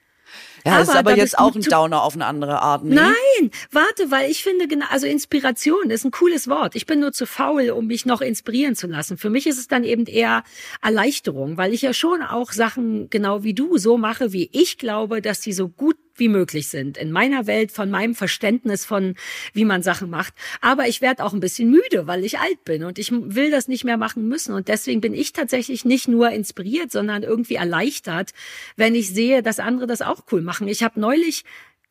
[0.65, 2.83] Ja, das ist aber jetzt auch ein Downer auf eine andere Art.
[2.83, 2.95] Nee?
[2.95, 6.75] Nein, warte, weil ich finde, genau, also Inspiration ist ein cooles Wort.
[6.75, 9.17] Ich bin nur zu faul, um mich noch inspirieren zu lassen.
[9.17, 10.43] Für mich ist es dann eben eher
[10.81, 15.21] Erleichterung, weil ich ja schon auch Sachen genau wie du so mache, wie ich glaube,
[15.21, 16.97] dass sie so gut wie möglich sind.
[16.97, 19.15] In meiner Welt, von meinem Verständnis von,
[19.53, 20.33] wie man Sachen macht.
[20.61, 23.67] Aber ich werde auch ein bisschen müde, weil ich alt bin und ich will das
[23.67, 24.53] nicht mehr machen müssen.
[24.53, 28.31] Und deswegen bin ich tatsächlich nicht nur inspiriert, sondern irgendwie erleichtert,
[28.75, 30.67] wenn ich sehe, dass andere das auch cool machen.
[30.67, 31.43] Ich habe neulich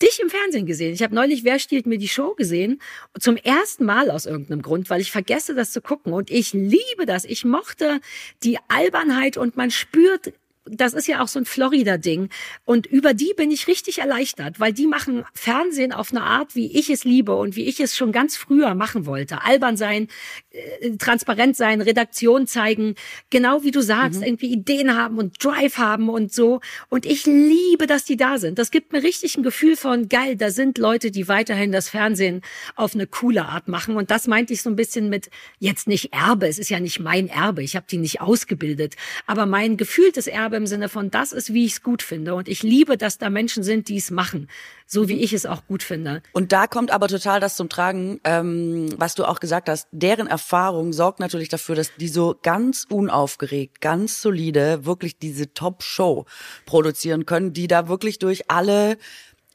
[0.02, 0.92] dich im Fernsehen gesehen.
[0.92, 2.80] Ich habe neulich Wer stiehlt mir die Show gesehen.
[3.18, 6.12] Zum ersten Mal aus irgendeinem Grund, weil ich vergesse, das zu gucken.
[6.12, 7.24] Und ich liebe das.
[7.24, 8.00] Ich mochte
[8.42, 10.32] die Albernheit und man spürt
[10.66, 12.30] das ist ja auch so ein Florida-Ding.
[12.64, 16.78] Und über die bin ich richtig erleichtert, weil die machen Fernsehen auf eine Art, wie
[16.78, 19.42] ich es liebe und wie ich es schon ganz früher machen wollte.
[19.42, 20.08] Albern sein,
[20.50, 22.94] äh, transparent sein, Redaktion zeigen,
[23.30, 24.26] genau wie du sagst, mhm.
[24.26, 26.60] irgendwie Ideen haben und Drive haben und so.
[26.88, 28.58] Und ich liebe, dass die da sind.
[28.58, 32.40] Das gibt mir richtig ein Gefühl von, geil, da sind Leute, die weiterhin das Fernsehen
[32.74, 33.96] auf eine coole Art machen.
[33.96, 37.00] Und das meinte ich so ein bisschen mit, jetzt nicht Erbe, es ist ja nicht
[37.00, 38.94] mein Erbe, ich habe die nicht ausgebildet,
[39.26, 42.34] aber mein gefühltes Erbe habe im Sinne von, das ist, wie ich es gut finde.
[42.34, 44.48] Und ich liebe, dass da Menschen sind, die es machen,
[44.86, 46.22] so wie ich es auch gut finde.
[46.32, 49.88] Und da kommt aber total das zum Tragen, ähm, was du auch gesagt hast.
[49.90, 56.24] Deren Erfahrung sorgt natürlich dafür, dass die so ganz unaufgeregt, ganz solide wirklich diese Top-Show
[56.66, 58.96] produzieren können, die da wirklich durch alle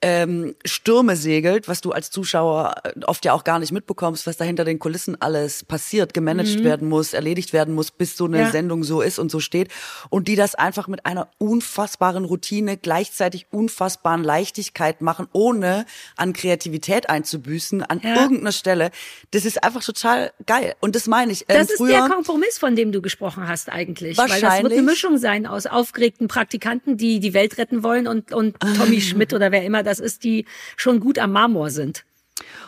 [0.01, 4.37] ähm, Stürme segelt, was du als Zuschauer äh, oft ja auch gar nicht mitbekommst, was
[4.37, 6.63] da hinter den Kulissen alles passiert, gemanagt mhm.
[6.63, 8.49] werden muss, erledigt werden muss, bis so eine ja.
[8.49, 9.69] Sendung so ist und so steht.
[10.09, 15.85] Und die das einfach mit einer unfassbaren Routine, gleichzeitig unfassbaren Leichtigkeit machen, ohne
[16.15, 18.21] an Kreativität einzubüßen, an ja.
[18.21, 18.91] irgendeiner Stelle.
[19.31, 20.75] Das ist einfach total geil.
[20.79, 21.41] Und das meine ich.
[21.49, 24.17] Ähm, das ist früher, der Kompromiss, von dem du gesprochen hast eigentlich.
[24.17, 24.43] Wahrscheinlich.
[24.43, 28.31] Weil das wird eine Mischung sein aus aufgeregten Praktikanten, die die Welt retten wollen und,
[28.31, 30.45] und Tommy Schmidt oder wer immer das ist, die
[30.77, 32.05] schon gut am Marmor sind.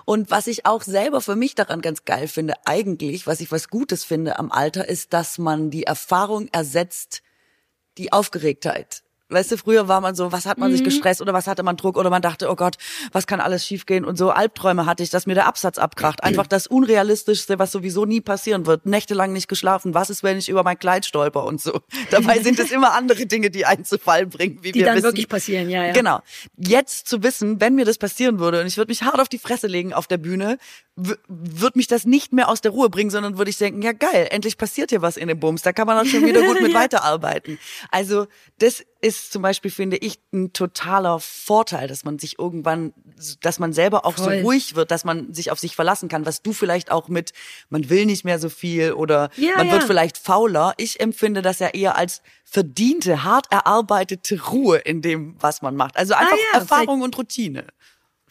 [0.05, 3.69] Und was ich auch selber für mich daran ganz geil finde, eigentlich, was ich was
[3.69, 7.22] Gutes finde am Alter, ist, dass man die Erfahrung ersetzt,
[7.97, 9.03] die Aufgeregtheit.
[9.32, 10.76] Weißt du, früher war man so, was hat man mhm.
[10.76, 12.76] sich gestresst oder was hatte man Druck oder man dachte, oh Gott,
[13.12, 16.24] was kann alles schiefgehen und so Albträume hatte ich, dass mir der Absatz abkracht.
[16.24, 18.86] Einfach das Unrealistischste, was sowieso nie passieren wird.
[18.86, 19.94] Nächtelang nicht geschlafen.
[19.94, 21.80] Was ist, wenn ich über mein Kleid stolper und so?
[22.12, 24.96] Dabei sind es immer andere Dinge, die einen zu Fall bringen, wie die wir dann
[24.96, 25.06] wissen.
[25.06, 25.94] wirklich passieren, ja, ja.
[25.94, 26.20] Genau.
[26.58, 29.40] Jetzt zu wissen, wenn mir das passieren würde und ich würde mich hart auf die
[29.40, 30.58] Fresse legen auf der Bühne,
[30.98, 34.28] würde mich das nicht mehr aus der Ruhe bringen, sondern würde ich denken, ja geil,
[34.30, 36.74] endlich passiert hier was in dem Bums, da kann man auch schon wieder gut mit
[36.76, 37.60] weiterarbeiten.
[37.92, 38.28] Also
[38.60, 42.94] das ist zum Beispiel, finde ich, ein totaler Vorteil, dass man sich irgendwann,
[43.42, 44.39] dass man selber auch Voll.
[44.39, 47.32] so ruhig wird, dass man sich auf sich verlassen kann, was du vielleicht auch mit,
[47.70, 49.74] man will nicht mehr so viel oder ja, man ja.
[49.74, 50.74] wird vielleicht fauler.
[50.78, 55.96] Ich empfinde das ja eher als verdiente, hart erarbeitete Ruhe in dem, was man macht.
[55.96, 57.66] Also einfach ah, ja, Erfahrung und Routine.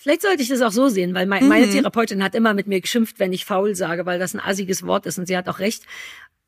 [0.02, 1.72] Vielleicht sollte ich das auch so sehen, weil meine mhm.
[1.72, 5.04] Therapeutin hat immer mit mir geschimpft, wenn ich faul sage, weil das ein assiges Wort
[5.04, 5.82] ist und sie hat auch recht.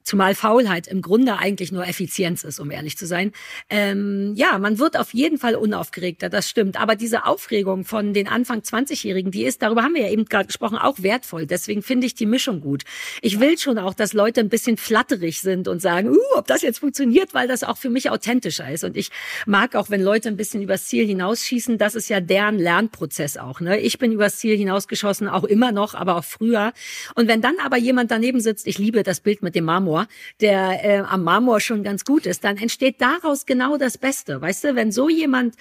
[0.04, 3.32] Zumal Faulheit im Grunde eigentlich nur Effizienz ist, um ehrlich zu sein.
[3.70, 6.80] Ähm, ja, man wird auf jeden Fall unaufgeregter, das stimmt.
[6.80, 10.46] Aber diese Aufregung von den Anfang 20-Jährigen, die ist, darüber haben wir ja eben gerade
[10.46, 11.46] gesprochen, auch wertvoll.
[11.46, 12.82] Deswegen finde ich die Mischung gut.
[13.20, 16.62] Ich will schon auch, dass Leute ein bisschen flatterig sind und sagen, uh, ob das
[16.62, 18.84] jetzt funktioniert, weil das auch für mich authentischer ist.
[18.84, 19.10] Und ich
[19.46, 23.60] mag auch, wenn Leute ein bisschen übers Ziel hinausschießen, das ist ja deren Lernprozess auch.
[23.60, 23.78] Ne?
[23.78, 26.72] Ich bin übers Ziel hinausgeschossen, auch immer noch, aber auch früher.
[27.14, 30.08] Und wenn dann aber jemand daneben sitzt, ich liebe das Bild mit dem Marmor, Marmor,
[30.40, 34.40] der äh, am Marmor schon ganz gut ist, dann entsteht daraus genau das Beste.
[34.40, 35.54] Weißt du, wenn so jemand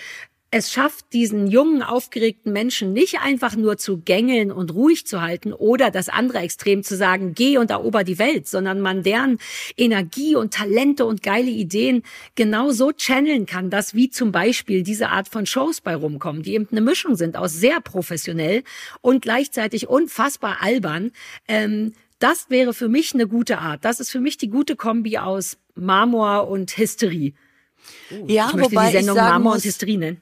[0.53, 5.53] es schafft, diesen jungen, aufgeregten Menschen nicht einfach nur zu gängeln und ruhig zu halten
[5.53, 9.37] oder das andere Extrem zu sagen, geh und erober die Welt, sondern man deren
[9.77, 12.03] Energie und Talente und geile Ideen
[12.35, 16.55] genau so channeln kann, dass wie zum Beispiel diese Art von Shows bei rumkommen, die
[16.55, 18.63] eben eine Mischung sind aus sehr professionell
[18.99, 21.13] und gleichzeitig unfassbar albern,
[21.47, 23.83] ähm, das wäre für mich eine gute Art.
[23.83, 27.33] Das ist für mich die gute Kombi aus Marmor und Hysterie.
[28.11, 30.21] Uh, ja, ich möchte wobei die Sendung Marmor muss, und Hysterie nennen.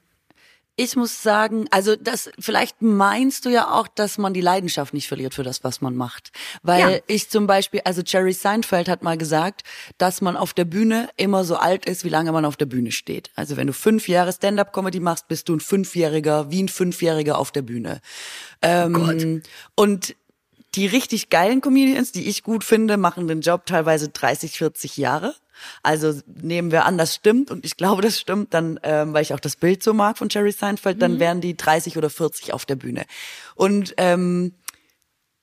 [0.78, 5.10] Ich muss sagen, also das vielleicht meinst du ja auch, dass man die Leidenschaft nicht
[5.10, 6.32] verliert für das, was man macht.
[6.64, 7.00] Weil ja.
[7.08, 9.64] ich zum Beispiel, also Jerry Seinfeld hat mal gesagt,
[9.98, 12.94] dass man auf der Bühne immer so alt ist, wie lange man auf der Bühne
[12.94, 13.30] steht.
[13.36, 17.52] Also wenn du fünf Jahre Stand-up-Comedy machst, bist du ein Fünfjähriger, wie ein Fünfjähriger auf
[17.52, 18.00] der Bühne.
[18.62, 19.26] Ähm, oh Gott.
[19.76, 20.16] Und
[20.76, 25.36] die richtig geilen Comedians, die ich gut finde, machen den Job teilweise 30, 40 Jahre.
[25.84, 29.34] Also nehmen wir an, das stimmt und ich glaube, das stimmt, dann, ähm, weil ich
[29.34, 31.20] auch das Bild so mag von Jerry Seinfeld, dann mhm.
[31.20, 33.06] wären die 30 oder 40 auf der Bühne.
[33.56, 34.54] Und ähm,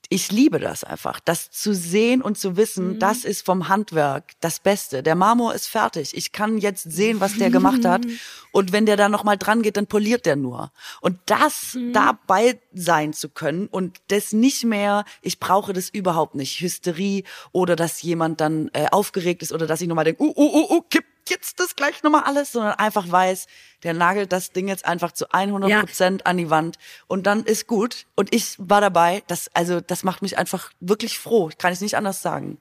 [0.09, 2.99] ich liebe das einfach, das zu sehen und zu wissen, mhm.
[2.99, 5.03] das ist vom Handwerk das Beste.
[5.03, 6.17] Der Marmor ist fertig.
[6.17, 8.03] Ich kann jetzt sehen, was der gemacht hat.
[8.53, 10.73] Und wenn der da nochmal dran geht, dann poliert der nur.
[11.03, 11.93] Und das mhm.
[11.93, 17.77] dabei sein zu können und das nicht mehr, ich brauche das überhaupt nicht, Hysterie oder
[17.77, 20.81] dass jemand dann äh, aufgeregt ist oder dass ich nochmal denke, uh, uh, uh, uh,
[20.89, 23.47] kipp jetzt das gleich nochmal alles, sondern einfach weiß,
[23.83, 26.27] der nagelt das Ding jetzt einfach zu 100 Prozent ja.
[26.27, 28.07] an die Wand und dann ist gut.
[28.15, 31.49] Und ich war dabei, das, also, das macht mich einfach wirklich froh.
[31.49, 32.59] Ich kann es nicht anders sagen.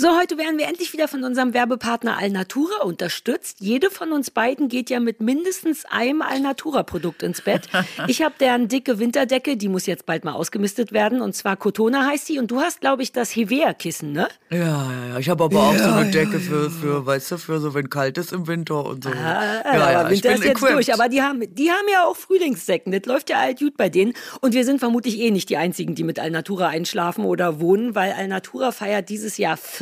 [0.00, 3.58] So, heute werden wir endlich wieder von unserem Werbepartner Alnatura unterstützt.
[3.60, 7.68] Jede von uns beiden geht ja mit mindestens einem Alnatura-Produkt ins Bett.
[8.06, 11.20] Ich habe deren dicke Winterdecke, die muss jetzt bald mal ausgemistet werden.
[11.20, 12.38] Und zwar Cotona heißt sie.
[12.38, 14.28] Und du hast, glaube ich, das Hevea-Kissen, ne?
[14.50, 15.18] Ja, ja, ja.
[15.18, 16.38] Ich habe aber auch ja, so eine Decke ja.
[16.38, 19.10] für, für, weißt du, für so, wenn kalt ist im Winter und so.
[19.10, 20.74] Ah, ja, ja, Winter ist jetzt equipped.
[20.76, 20.94] durch.
[20.94, 22.90] Aber die haben, die haben ja auch Frühlingssäcken.
[22.90, 24.14] Das läuft ja alt gut bei denen.
[24.40, 28.12] Und wir sind vermutlich eh nicht die Einzigen, die mit Alnatura einschlafen oder wohnen, weil
[28.12, 29.58] Alnatura feiert dieses Jahr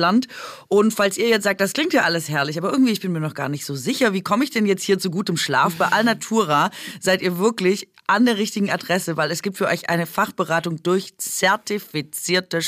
[0.00, 0.26] Deutschland.
[0.68, 3.20] Und falls ihr jetzt sagt, das klingt ja alles herrlich, aber irgendwie, ich bin mir
[3.20, 5.74] noch gar nicht so sicher, wie komme ich denn jetzt hier zu gutem Schlaf?
[5.76, 6.70] Bei Alnatura
[7.00, 11.16] seid ihr wirklich an der richtigen Adresse, weil es gibt für euch eine Fachberatung durch
[11.18, 12.62] zertifizierte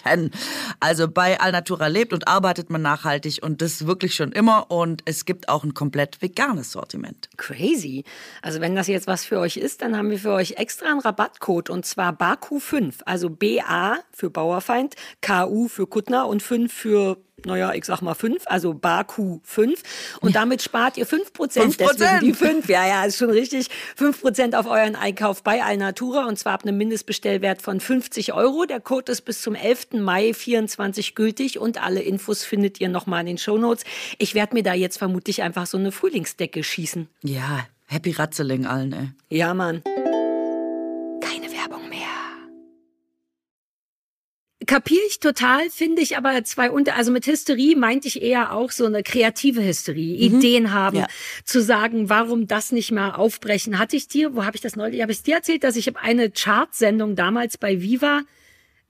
[0.00, 0.30] Schlafexperten.
[0.80, 5.24] Also bei Alnatura lebt und arbeitet man nachhaltig und das wirklich schon immer und es
[5.24, 7.28] gibt auch ein komplett veganes Sortiment.
[7.36, 8.04] Crazy.
[8.42, 11.00] Also wenn das jetzt was für euch ist, dann haben wir für euch extra einen
[11.00, 17.72] Rabattcode und zwar BAKU5, also BA für Bauerfeind, KU für Kuttner und 5 für naja,
[17.74, 19.82] ich sag mal fünf, also Baku fünf.
[20.20, 21.80] Und damit spart ihr fünf Prozent.
[21.80, 22.68] Deswegen die fünf.
[22.68, 23.68] Ja, ja, ist schon richtig.
[23.96, 28.64] Fünf Prozent auf euren Einkauf bei Alnatura und zwar ab einem Mindestbestellwert von 50 Euro.
[28.64, 30.00] Der Code ist bis zum 11.
[30.00, 33.84] Mai 24 gültig und alle Infos findet ihr nochmal in den Shownotes.
[34.18, 37.06] Ich werde mir da jetzt vermutlich einfach so eine Frühlingsdecke schießen.
[37.22, 39.38] Ja, Happy Ratzeling allen, ey.
[39.38, 39.84] Ja, Mann.
[44.66, 48.70] kapiere ich total, finde ich aber zwei unter, also mit Hysterie meinte ich eher auch
[48.70, 50.38] so eine kreative Hysterie, mhm.
[50.38, 51.06] Ideen haben, ja.
[51.44, 53.80] zu sagen, warum das nicht mal aufbrechen.
[53.80, 56.30] Hatte ich dir, wo habe ich das neulich, habe ich dir erzählt, dass ich eine
[56.30, 58.22] Chartsendung damals bei Viva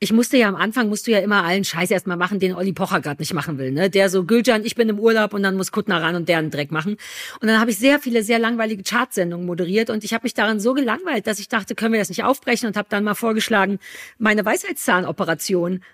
[0.03, 2.73] ich musste ja am Anfang, musst du ja immer allen Scheiß erstmal machen, den Olli
[2.73, 3.71] Pocher gerade nicht machen will.
[3.71, 3.91] Ne?
[3.91, 6.51] Der so, Gülcan, ich bin im Urlaub und dann muss Kuttner ran und der einen
[6.51, 6.97] Dreck machen.
[7.41, 10.59] Und dann habe ich sehr viele, sehr langweilige Chartsendungen moderiert und ich habe mich daran
[10.59, 13.79] so gelangweilt, dass ich dachte, können wir das nicht aufbrechen und habe dann mal vorgeschlagen,
[14.17, 15.85] meine Weisheitszahnoperation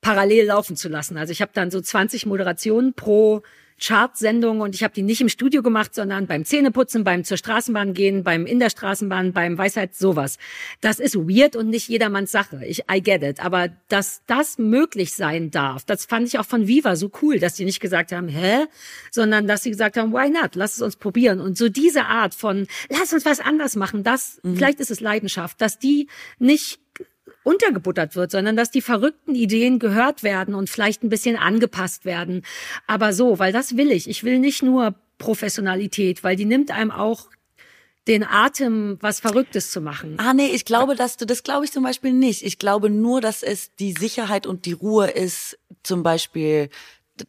[0.00, 1.16] parallel laufen zu lassen.
[1.16, 3.42] Also ich habe dann so 20 Moderationen pro
[3.80, 7.94] Chartsendung und ich habe die nicht im Studio gemacht, sondern beim Zähneputzen, beim zur Straßenbahn
[7.94, 10.38] gehen, beim in der Straßenbahn, beim Weisheit sowas.
[10.80, 12.64] Das ist weird und nicht jedermanns Sache.
[12.66, 16.66] Ich I get it, aber dass das möglich sein darf, das fand ich auch von
[16.66, 18.66] Viva so cool, dass die nicht gesagt haben, hä,
[19.10, 20.54] sondern dass sie gesagt haben, why not?
[20.54, 24.40] Lass es uns probieren und so diese Art von lass uns was anders machen, das
[24.42, 24.56] mhm.
[24.56, 26.08] vielleicht ist es Leidenschaft, dass die
[26.38, 26.80] nicht
[27.48, 32.42] untergebuttert wird, sondern dass die verrückten Ideen gehört werden und vielleicht ein bisschen angepasst werden.
[32.86, 34.08] Aber so, weil das will ich.
[34.08, 37.28] Ich will nicht nur Professionalität, weil die nimmt einem auch
[38.06, 40.16] den Atem, was Verrücktes zu machen.
[40.18, 42.44] Ah, nee, ich glaube, dass du, das glaube ich zum Beispiel nicht.
[42.44, 46.68] Ich glaube nur, dass es die Sicherheit und die Ruhe ist, zum Beispiel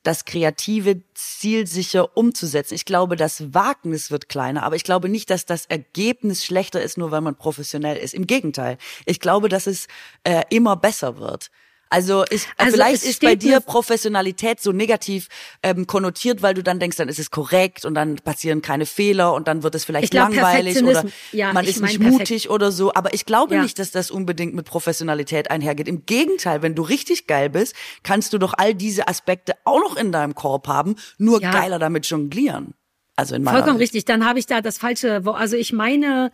[0.03, 2.75] das kreative zielsicher umzusetzen.
[2.75, 6.97] Ich glaube, das Wagnis wird kleiner, aber ich glaube nicht, dass das Ergebnis schlechter ist,
[6.97, 8.13] nur weil man professionell ist.
[8.13, 8.77] Im Gegenteil.
[9.05, 9.87] Ich glaube, dass es
[10.23, 11.51] äh, immer besser wird.
[11.91, 15.27] Also, ich, also vielleicht ist bei dir Professionalität so negativ
[15.63, 19.33] ähm, konnotiert, weil du dann denkst, dann ist es korrekt und dann passieren keine Fehler
[19.33, 22.93] und dann wird es vielleicht glaub, langweilig oder ja, man ist nicht mutig oder so.
[22.93, 23.63] Aber ich glaube ja.
[23.63, 25.87] nicht, dass das unbedingt mit Professionalität einhergeht.
[25.87, 27.73] Im Gegenteil, wenn du richtig geil bist,
[28.03, 31.51] kannst du doch all diese Aspekte auch noch in deinem Korb haben, nur ja.
[31.51, 32.75] geiler damit jonglieren.
[33.15, 33.85] Also in meiner Vollkommen Welt.
[33.85, 34.05] richtig.
[34.05, 36.31] Dann habe ich da das falsche, also ich meine,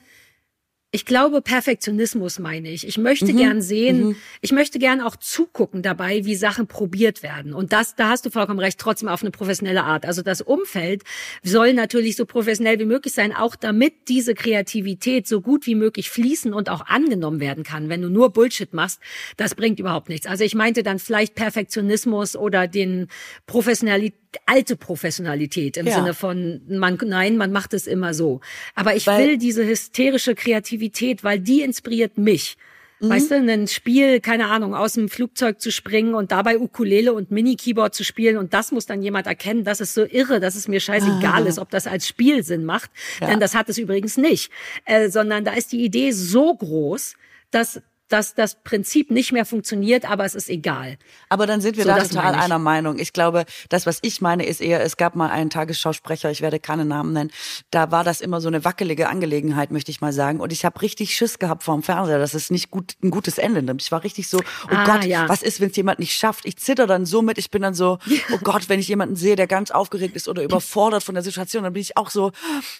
[0.95, 2.87] ich glaube, Perfektionismus meine ich.
[2.87, 3.37] Ich möchte mhm.
[3.37, 4.15] gern sehen, mhm.
[4.39, 7.53] ich möchte gern auch zugucken dabei, wie Sachen probiert werden.
[7.53, 10.05] Und das, da hast du vollkommen recht, trotzdem auf eine professionelle Art.
[10.05, 11.03] Also das Umfeld
[11.43, 16.09] soll natürlich so professionell wie möglich sein, auch damit diese Kreativität so gut wie möglich
[16.09, 17.89] fließen und auch angenommen werden kann.
[17.89, 19.01] Wenn du nur Bullshit machst,
[19.35, 20.27] das bringt überhaupt nichts.
[20.27, 23.07] Also ich meinte dann vielleicht Perfektionismus oder den
[23.47, 25.95] Professionalität alte Professionalität im ja.
[25.95, 28.41] Sinne von man nein, man macht es immer so.
[28.73, 32.57] Aber ich weil, will diese hysterische Kreativität, weil die inspiriert mich.
[32.99, 33.09] Mhm.
[33.09, 37.29] Weißt du, ein Spiel, keine Ahnung, aus dem Flugzeug zu springen und dabei Ukulele und
[37.31, 40.67] Mini-Keyboard zu spielen und das muss dann jemand erkennen, das ist so irre, dass es
[40.67, 41.47] mir scheißegal ah.
[41.47, 42.89] ist, ob das als Spiel Sinn macht.
[43.19, 43.27] Ja.
[43.27, 44.51] Denn das hat es übrigens nicht.
[44.85, 47.15] Äh, sondern da ist die Idee so groß,
[47.51, 50.97] dass dass das Prinzip nicht mehr funktioniert, aber es ist egal.
[51.29, 52.99] Aber dann sind wir so, da total einer Meinung.
[52.99, 56.59] Ich glaube, das, was ich meine, ist eher, es gab mal einen Tagesschausprecher, ich werde
[56.59, 57.31] keine Namen nennen,
[57.71, 60.39] da war das immer so eine wackelige Angelegenheit, möchte ich mal sagen.
[60.39, 63.63] Und ich habe richtig Schiss gehabt vorm Fernseher, dass es nicht gut, ein gutes Ende
[63.63, 63.81] nimmt.
[63.81, 65.27] Ich war richtig so, oh ah, Gott, ja.
[65.27, 66.45] was ist, wenn es jemand nicht schafft?
[66.45, 67.97] Ich zitter dann so mit, ich bin dann so,
[68.33, 71.63] oh Gott, wenn ich jemanden sehe, der ganz aufgeregt ist oder überfordert von der Situation,
[71.63, 72.31] dann bin ich auch so,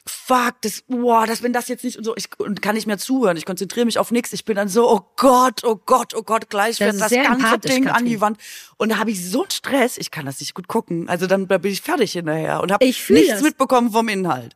[0.06, 2.98] fuck, das, boah, das, wenn das jetzt nicht und so, ich und kann nicht mehr
[2.98, 6.24] zuhören, ich konzentriere mich auf nichts, ich bin dann so, oh Gott, oh Gott, oh
[6.24, 7.88] Gott, gleich das wird das ganze Ding Katrin.
[7.88, 8.38] an die Wand.
[8.78, 11.08] Und da habe ich so einen Stress, ich kann das nicht gut gucken.
[11.08, 13.42] Also dann da bin ich fertig hinterher und habe nichts das.
[13.42, 14.56] mitbekommen vom Inhalt.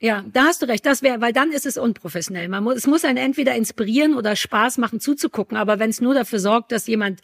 [0.00, 0.84] Ja, da hast du recht.
[0.84, 2.48] Das wäre, weil dann ist es unprofessionell.
[2.48, 5.56] Man muss, es muss einen entweder inspirieren oder Spaß machen zuzugucken.
[5.56, 7.20] Aber wenn es nur dafür sorgt, dass jemand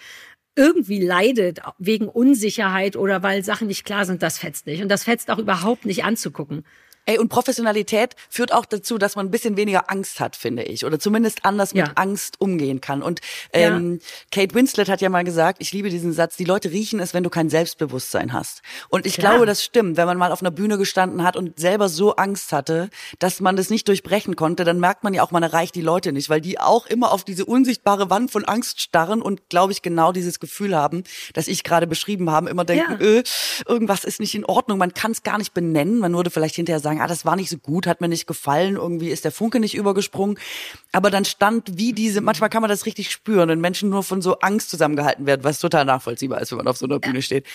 [0.56, 4.82] irgendwie leidet wegen Unsicherheit oder weil Sachen nicht klar sind, das fetzt nicht.
[4.82, 6.64] Und das fetzt auch überhaupt nicht anzugucken.
[7.06, 10.84] Ey, und Professionalität führt auch dazu, dass man ein bisschen weniger Angst hat, finde ich.
[10.84, 11.86] Oder zumindest anders ja.
[11.86, 13.02] mit Angst umgehen kann.
[13.02, 13.20] Und
[13.52, 14.06] ähm, ja.
[14.30, 17.24] Kate Winslet hat ja mal gesagt, ich liebe diesen Satz, die Leute riechen es, wenn
[17.24, 18.62] du kein Selbstbewusstsein hast.
[18.88, 19.32] Und ich Klar.
[19.32, 19.96] glaube, das stimmt.
[19.96, 23.56] Wenn man mal auf einer Bühne gestanden hat und selber so Angst hatte, dass man
[23.56, 26.40] das nicht durchbrechen konnte, dann merkt man ja auch, man erreicht die Leute nicht, weil
[26.40, 30.40] die auch immer auf diese unsichtbare Wand von Angst starren und, glaube ich, genau dieses
[30.40, 33.06] Gefühl haben, das ich gerade beschrieben habe, immer denken, ja.
[33.06, 33.22] äh,
[33.66, 34.78] irgendwas ist nicht in Ordnung.
[34.78, 35.98] Man kann es gar nicht benennen.
[35.98, 38.26] Man würde vielleicht hinterher sagen, sagen, ah, das war nicht so gut, hat mir nicht
[38.26, 40.38] gefallen, irgendwie ist der Funke nicht übergesprungen.
[40.92, 44.22] Aber dann stand wie diese, manchmal kann man das richtig spüren, wenn Menschen nur von
[44.22, 47.46] so Angst zusammengehalten werden, was total nachvollziehbar ist, wenn man auf so einer Bühne steht.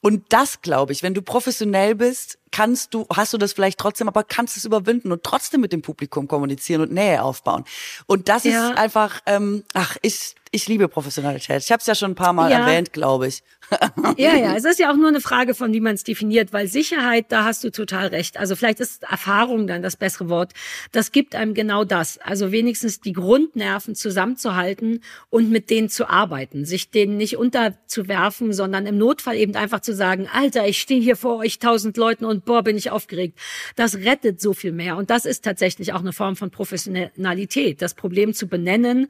[0.00, 4.08] Und das glaube ich, wenn du professionell bist, kannst du, hast du das vielleicht trotzdem,
[4.08, 7.64] aber kannst es überwinden und trotzdem mit dem Publikum kommunizieren und Nähe aufbauen.
[8.06, 8.70] Und das ja.
[8.70, 11.62] ist einfach, ähm, ach, ich, ich liebe Professionalität.
[11.62, 12.60] Ich habe es ja schon ein paar Mal ja.
[12.60, 13.42] erwähnt, glaube ich.
[14.16, 16.66] ja, ja, es ist ja auch nur eine Frage von, wie man es definiert, weil
[16.66, 18.36] Sicherheit, da hast du total recht.
[18.36, 20.52] Also vielleicht ist Erfahrung dann das bessere Wort.
[20.90, 22.18] Das gibt einem genau das.
[22.18, 28.86] Also wenigstens die Grundnerven zusammenzuhalten und mit denen zu arbeiten, sich denen nicht unterzuwerfen, sondern
[28.86, 32.39] im Notfall eben einfach zu sagen, Alter, ich stehe hier vor euch tausend Leuten und
[32.44, 33.38] boah, bin ich aufgeregt.
[33.76, 34.96] Das rettet so viel mehr.
[34.96, 39.08] Und das ist tatsächlich auch eine Form von Professionalität, das Problem zu benennen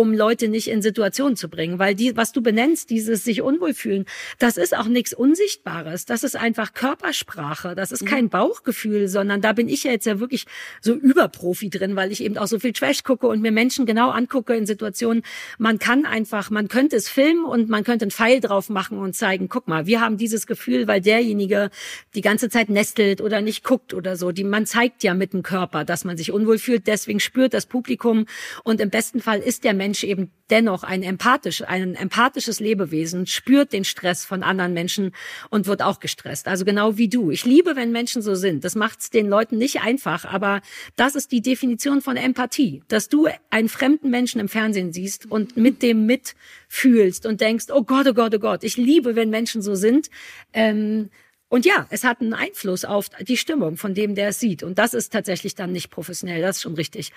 [0.00, 1.78] um Leute nicht in Situationen zu bringen.
[1.78, 4.06] Weil die, was du benennst, dieses sich unwohl fühlen,
[4.38, 6.06] das ist auch nichts Unsichtbares.
[6.06, 7.74] Das ist einfach Körpersprache.
[7.74, 10.46] Das ist kein Bauchgefühl, sondern da bin ich ja jetzt ja wirklich
[10.80, 14.10] so Überprofi drin, weil ich eben auch so viel Trash gucke und mir Menschen genau
[14.10, 15.22] angucke in Situationen.
[15.58, 19.14] Man kann einfach, man könnte es filmen und man könnte einen Pfeil drauf machen und
[19.14, 21.70] zeigen, guck mal, wir haben dieses Gefühl, weil derjenige
[22.14, 24.32] die ganze Zeit nestelt oder nicht guckt oder so.
[24.32, 26.86] Die, man zeigt ja mit dem Körper, dass man sich unwohl fühlt.
[26.86, 28.26] Deswegen spürt das Publikum
[28.64, 33.72] und im besten Fall ist der Mensch eben dennoch ein empathisch, ein empathisches Lebewesen, spürt
[33.72, 35.12] den Stress von anderen Menschen
[35.50, 36.48] und wird auch gestresst.
[36.48, 37.30] Also genau wie du.
[37.30, 38.64] Ich liebe, wenn Menschen so sind.
[38.64, 40.60] Das macht es den Leuten nicht einfach, aber
[40.96, 45.56] das ist die Definition von Empathie, dass du einen fremden Menschen im Fernsehen siehst und
[45.56, 48.64] mit dem mitfühlst und denkst, oh Gott, oh Gott, oh Gott.
[48.64, 50.10] Ich liebe, wenn Menschen so sind.
[50.52, 51.10] Ähm,
[51.50, 54.62] und ja, es hat einen Einfluss auf die Stimmung von dem, der es sieht.
[54.62, 56.40] Und das ist tatsächlich dann nicht professionell.
[56.40, 57.10] Das ist schon richtig.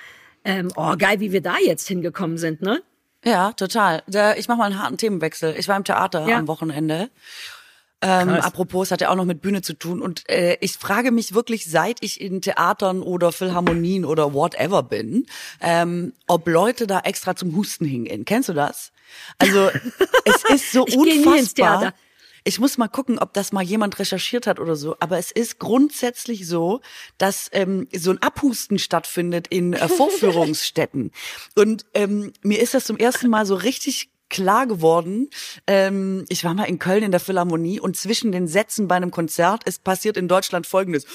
[0.46, 2.82] Ähm, oh, geil, wie wir da jetzt hingekommen sind, ne?
[3.26, 4.04] Ja, total.
[4.38, 5.56] Ich mache mal einen harten Themenwechsel.
[5.58, 6.38] Ich war im Theater ja.
[6.38, 7.10] am Wochenende.
[8.02, 10.02] Ähm, apropos, es hat ja auch noch mit Bühne zu tun.
[10.02, 15.26] Und äh, ich frage mich wirklich, seit ich in Theatern oder Philharmonien oder whatever bin,
[15.62, 18.26] ähm, ob Leute da extra zum Husten hingehen.
[18.26, 18.92] Kennst du das?
[19.38, 19.70] Also
[20.26, 21.94] es ist so ich unfassbar.
[22.44, 24.96] Ich muss mal gucken, ob das mal jemand recherchiert hat oder so.
[25.00, 26.82] Aber es ist grundsätzlich so,
[27.18, 31.12] dass ähm, so ein Abhusten stattfindet in äh, Vorführungsstätten.
[31.56, 35.30] Und ähm, mir ist das zum ersten Mal so richtig klar geworden.
[35.68, 39.12] Ähm, ich war mal in Köln in der Philharmonie und zwischen den Sätzen bei einem
[39.12, 41.06] Konzert ist passiert in Deutschland Folgendes.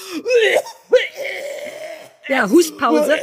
[2.27, 3.15] Ja, Hustpause.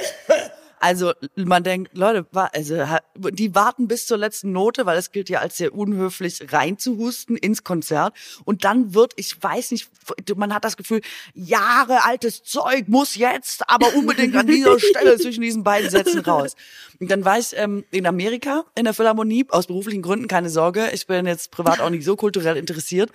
[0.87, 2.85] Also man denkt, Leute, also
[3.33, 7.65] die warten bis zur letzten Note, weil es gilt ja als sehr unhöflich reinzuhusten ins
[7.65, 8.15] Konzert
[8.45, 9.89] und dann wird, ich weiß nicht,
[10.37, 11.01] man hat das Gefühl,
[11.35, 16.55] Jahre altes Zeug muss jetzt, aber unbedingt an dieser Stelle zwischen diesen beiden Sätzen raus.
[17.01, 20.91] Und dann war ich ähm, in Amerika in der Philharmonie aus beruflichen Gründen, keine Sorge,
[20.93, 23.11] ich bin jetzt privat auch nicht so kulturell interessiert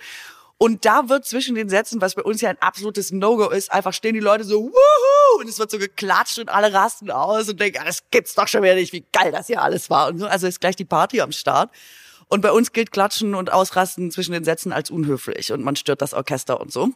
[0.62, 3.92] und da wird zwischen den Sätzen, was bei uns ja ein absolutes No-Go ist, einfach
[3.92, 7.58] stehen die Leute so, wuhu, und es wird so geklatscht und alle rasten aus und
[7.58, 10.20] denken, ah, das gibt's doch schon wieder nicht, wie geil das hier alles war und
[10.20, 10.26] so.
[10.26, 11.72] Also ist gleich die Party am Start.
[12.28, 16.00] Und bei uns gilt Klatschen und Ausrasten zwischen den Sätzen als unhöflich und man stört
[16.00, 16.90] das Orchester und so.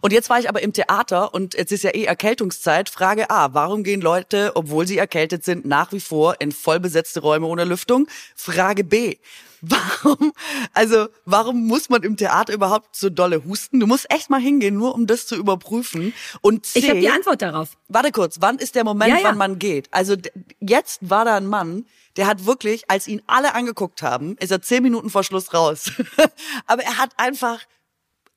[0.00, 2.88] Und jetzt war ich aber im Theater und jetzt ist ja eh Erkältungszeit.
[2.88, 7.46] Frage A, warum gehen Leute, obwohl sie erkältet sind, nach wie vor in vollbesetzte Räume
[7.46, 8.08] ohne Lüftung?
[8.34, 9.18] Frage B,
[9.60, 10.32] warum,
[10.72, 13.80] also warum muss man im Theater überhaupt so dolle husten?
[13.80, 16.12] Du musst echt mal hingehen, nur um das zu überprüfen.
[16.40, 17.76] Und C, ich habe die Antwort darauf.
[17.88, 19.24] Warte kurz, wann ist der Moment, ja, ja.
[19.24, 19.88] wann man geht?
[19.92, 20.16] Also
[20.60, 21.86] jetzt war da ein Mann,
[22.16, 25.92] der hat wirklich, als ihn alle angeguckt haben, ist er zehn Minuten vor Schluss raus.
[26.66, 27.60] aber er hat einfach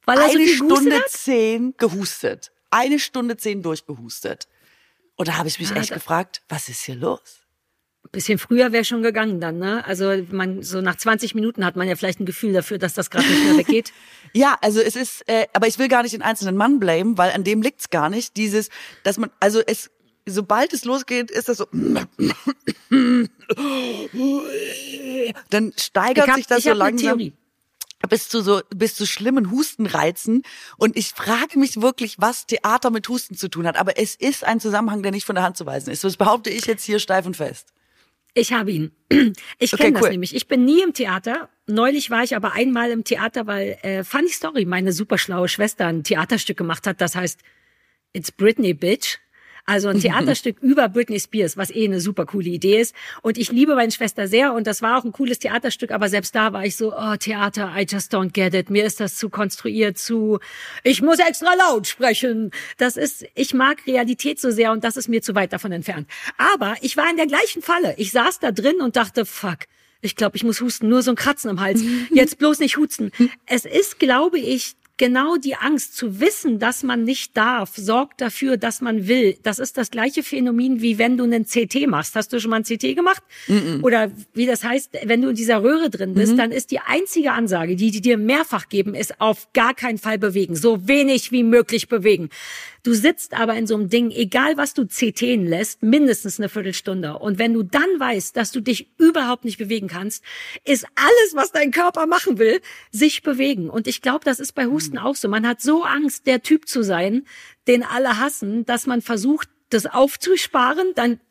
[0.06, 1.10] weil er eine so Stunde hat?
[1.10, 2.52] zehn gehustet.
[2.70, 4.48] Eine Stunde zehn durchgehustet.
[5.16, 7.43] Und da habe ich mich ja, echt gefragt, was ist hier los?
[8.12, 9.86] Bisschen früher wäre schon gegangen dann, ne?
[9.86, 13.10] Also man so nach 20 Minuten hat man ja vielleicht ein Gefühl dafür, dass das
[13.10, 13.92] gerade nicht mehr weggeht.
[14.34, 17.32] ja, also es ist, äh, aber ich will gar nicht den einzelnen Mann blamen, weil
[17.32, 18.38] an dem liegt's gar nicht.
[18.38, 18.70] Dieses,
[19.04, 19.90] dass man, also es,
[20.26, 21.68] sobald es losgeht, ist das so.
[25.50, 27.34] dann steigert hab, sich das so langsam.
[28.10, 30.44] Bis zu so bis zu schlimmen Hustenreizen
[30.78, 34.44] und ich frage mich wirklich, was Theater mit Husten zu tun hat, aber es ist
[34.44, 36.04] ein Zusammenhang, der nicht von der Hand zu weisen ist.
[36.04, 37.70] Das behaupte ich jetzt hier steif und fest.
[38.34, 38.92] Ich habe ihn.
[39.60, 40.36] Ich okay, kenne das nämlich.
[40.36, 41.50] Ich bin nie im Theater.
[41.68, 45.88] Neulich war ich aber einmal im Theater, weil äh, Funny Story, meine super schlaue Schwester
[45.88, 47.40] ein Theaterstück gemacht hat, das heißt
[48.12, 49.20] It's Britney Bitch.
[49.66, 52.94] Also ein Theaterstück über Britney Spears, was eh eine super coole Idee ist.
[53.22, 56.36] Und ich liebe meine Schwester sehr und das war auch ein cooles Theaterstück, aber selbst
[56.36, 58.70] da war ich so, oh, Theater, I just don't get it.
[58.70, 60.40] Mir ist das zu konstruiert, zu,
[60.84, 62.52] ich muss extra laut sprechen.
[62.78, 66.08] Das ist, ich mag Realität so sehr und das ist mir zu weit davon entfernt.
[66.38, 67.96] Aber ich war in der gleichen Falle.
[67.98, 69.60] Ich saß da drin und dachte, fuck,
[70.02, 71.82] ich glaube, ich muss husten, nur so ein Kratzen im Hals.
[72.14, 73.12] Jetzt bloß nicht husten.
[73.46, 78.58] Es ist, glaube ich, genau die Angst zu wissen, dass man nicht darf, sorgt dafür,
[78.58, 79.38] dass man will.
[79.44, 82.16] Das ist das gleiche Phänomen, wie wenn du einen CT machst.
[82.16, 83.24] Hast du schon mal einen CT gemacht?
[83.48, 83.84] Mm -mm.
[83.84, 86.80] Oder wie das heißt, wenn du in dieser Röhre drin bist, mm dann ist die
[86.80, 90.56] einzige Ansage, die die dir mehrfach geben, ist auf gar keinen Fall bewegen.
[90.56, 92.30] So wenig wie möglich bewegen.
[92.84, 97.18] Du sitzt aber in so einem Ding, egal was du CTen lässt, mindestens eine Viertelstunde.
[97.18, 100.22] Und wenn du dann weißt, dass du dich überhaupt nicht bewegen kannst,
[100.66, 102.60] ist alles, was dein Körper machen will,
[102.92, 103.70] sich bewegen.
[103.70, 105.30] Und ich glaube, das ist bei Husten auch so.
[105.30, 107.26] Man hat so Angst, der Typ zu sein,
[107.68, 111.22] den alle hassen, dass man versucht, das aufzusparen, dann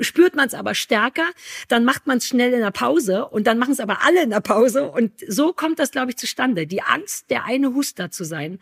[0.00, 1.26] spürt man es aber stärker,
[1.68, 4.30] dann macht man es schnell in der Pause und dann machen es aber alle in
[4.30, 6.66] der Pause und so kommt das, glaube ich, zustande.
[6.66, 8.58] Die Angst, der eine Huster zu sein.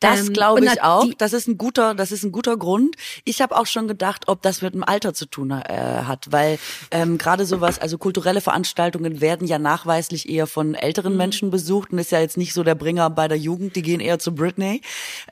[0.00, 1.06] Das ähm, glaube ich auch.
[1.18, 2.96] Das ist ein guter, das ist ein guter Grund.
[3.24, 5.62] Ich habe auch schon gedacht, ob das mit dem Alter zu tun äh,
[6.04, 6.58] hat, weil
[6.90, 11.18] ähm, gerade sowas, also kulturelle Veranstaltungen werden ja nachweislich eher von älteren mhm.
[11.18, 13.76] Menschen besucht und ist ja jetzt nicht so der Bringer bei der Jugend.
[13.76, 14.82] Die gehen eher zu Britney.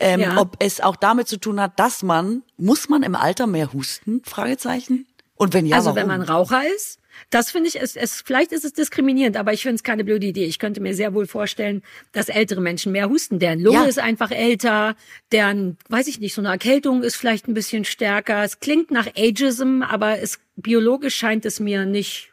[0.00, 0.38] Ähm, ja.
[0.38, 4.22] Ob es auch damit zu tun hat, dass man muss man im Alter mehr husten?
[4.24, 5.06] Fragezeichen.
[5.36, 5.96] Und wenn ja, also warum?
[5.98, 6.98] wenn man Raucher ist,
[7.30, 10.26] das finde ich, es, es, vielleicht ist es diskriminierend, aber ich finde es keine blöde
[10.26, 10.44] Idee.
[10.44, 13.38] Ich könnte mir sehr wohl vorstellen, dass ältere Menschen mehr husten.
[13.38, 13.84] Deren Lunge ja.
[13.84, 14.96] ist einfach älter,
[15.32, 18.44] deren, weiß ich nicht, so eine Erkältung ist vielleicht ein bisschen stärker.
[18.44, 22.32] Es klingt nach Ageism, aber es biologisch scheint es mir nicht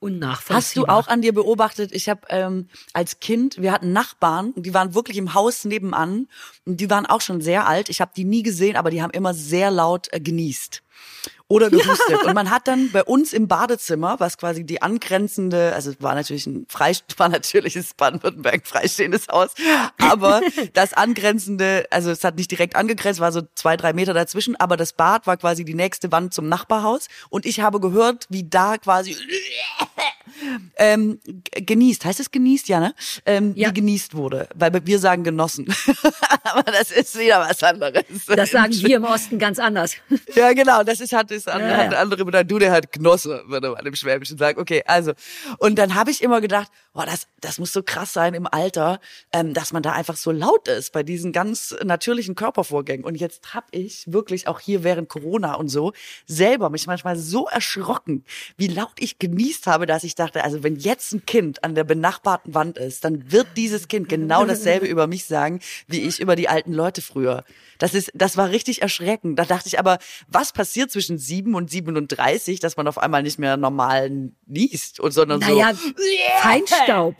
[0.00, 0.56] unnachvollziehbar.
[0.56, 4.74] Hast du auch an dir beobachtet, ich habe ähm, als Kind, wir hatten Nachbarn, die
[4.74, 6.26] waren wirklich im Haus nebenan
[6.64, 7.88] und die waren auch schon sehr alt.
[7.88, 10.82] Ich habe die nie gesehen, aber die haben immer sehr laut äh, genießt
[11.50, 11.90] oder gehustet.
[12.10, 12.22] Ja.
[12.22, 16.46] Und man hat dann bei uns im Badezimmer, was quasi die angrenzende, also war natürlich
[16.46, 19.50] ein frei, war natürliches Baden-Württemberg freistehendes Haus,
[19.98, 20.40] aber
[20.72, 24.76] das angrenzende, also es hat nicht direkt angegrenzt, war so zwei, drei Meter dazwischen, aber
[24.76, 28.76] das Bad war quasi die nächste Wand zum Nachbarhaus und ich habe gehört, wie da
[28.78, 29.16] quasi
[30.76, 31.20] ähm,
[31.52, 32.94] genießt, heißt es genießt, ja, ne?
[33.26, 33.68] Ähm, ja.
[33.68, 35.66] Die genießt wurde, weil wir sagen genossen.
[36.44, 38.04] aber das ist wieder was anderes.
[38.26, 39.94] Das sagen wir im Osten ganz anders.
[40.34, 41.98] ja, genau, das ist halt ist an, ja, ja.
[41.98, 42.48] andere Bedeutung.
[42.48, 44.60] Du, der hat Genosse, würde man im Schwäbischen sagen.
[44.60, 45.12] Okay, also.
[45.58, 49.00] Und dann habe ich immer gedacht, boah, das, das muss so krass sein im Alter,
[49.32, 53.04] ähm, dass man da einfach so laut ist bei diesen ganz natürlichen Körpervorgängen.
[53.04, 55.92] Und jetzt habe ich wirklich auch hier während Corona und so
[56.26, 58.24] selber mich manchmal so erschrocken,
[58.56, 61.84] wie laut ich genießt habe, dass ich dachte, also wenn jetzt ein Kind an der
[61.84, 66.36] benachbarten Wand ist, dann wird dieses Kind genau dasselbe über mich sagen, wie ich über
[66.36, 67.44] die alten Leute früher.
[67.78, 69.38] Das ist, das war richtig erschreckend.
[69.38, 73.38] Da dachte ich aber, was passiert zwischen sieben und 37, dass man auf einmal nicht
[73.38, 75.92] mehr normal niest und sondern naja, so.
[76.42, 77.14] Feinstaub.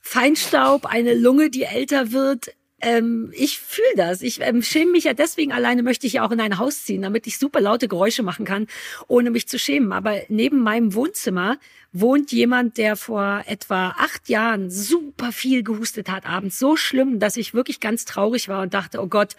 [0.00, 4.20] Feinstaub, eine Lunge, die älter wird, ähm, ich fühle das.
[4.20, 7.02] Ich ähm, schäme mich ja deswegen alleine, möchte ich ja auch in ein Haus ziehen,
[7.02, 8.66] damit ich super laute Geräusche machen kann,
[9.08, 9.92] ohne mich zu schämen.
[9.92, 11.58] Aber neben meinem Wohnzimmer
[11.92, 16.58] wohnt jemand, der vor etwa acht Jahren super viel gehustet hat abends.
[16.58, 19.36] So schlimm, dass ich wirklich ganz traurig war und dachte, oh Gott,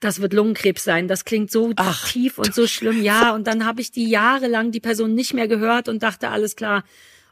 [0.00, 1.08] das wird Lungenkrebs sein.
[1.08, 3.02] Das klingt so Ach, tief und so schlimm.
[3.02, 6.56] Ja, und dann habe ich die jahrelang die Person nicht mehr gehört und dachte, alles
[6.56, 6.84] klar,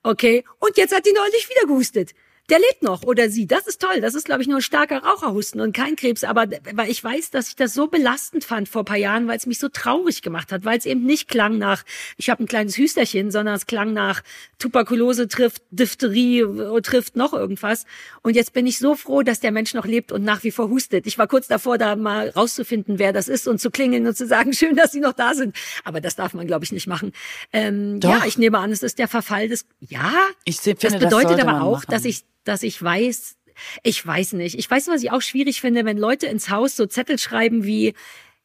[0.03, 0.45] Okay.
[0.59, 2.15] Und jetzt hat die neulich wieder gehustet
[2.49, 3.47] der lebt noch oder sie.
[3.47, 4.01] Das ist toll.
[4.01, 6.25] Das ist, glaube ich, nur ein starker Raucherhusten und kein Krebs.
[6.25, 9.47] Aber weil ich weiß, dass ich das so belastend fand vor paar Jahren, weil es
[9.47, 11.85] mich so traurig gemacht hat, weil es eben nicht klang nach,
[12.17, 14.23] ich habe ein kleines Hüsterchen, sondern es klang nach
[14.59, 17.85] Tuberkulose trifft Diphtherie, äh, trifft noch irgendwas.
[18.23, 20.71] Und jetzt bin ich so froh, dass der Mensch noch lebt und nach wie vor
[20.71, 21.07] hustet.
[21.07, 24.27] Ich war kurz davor, da mal rauszufinden, wer das ist und zu klingeln und zu
[24.27, 25.55] sagen, schön, dass Sie noch da sind.
[25.85, 27.13] Aber das darf man, glaube ich, nicht machen.
[27.53, 30.13] Ähm, ja, ich nehme an, es ist der Verfall des, ja,
[30.45, 31.91] ich finde, das bedeutet das aber auch, machen.
[31.91, 33.37] dass ich dass ich weiß,
[33.83, 34.59] ich weiß nicht.
[34.59, 37.95] Ich weiß, was ich auch schwierig finde, wenn Leute ins Haus so Zettel schreiben wie,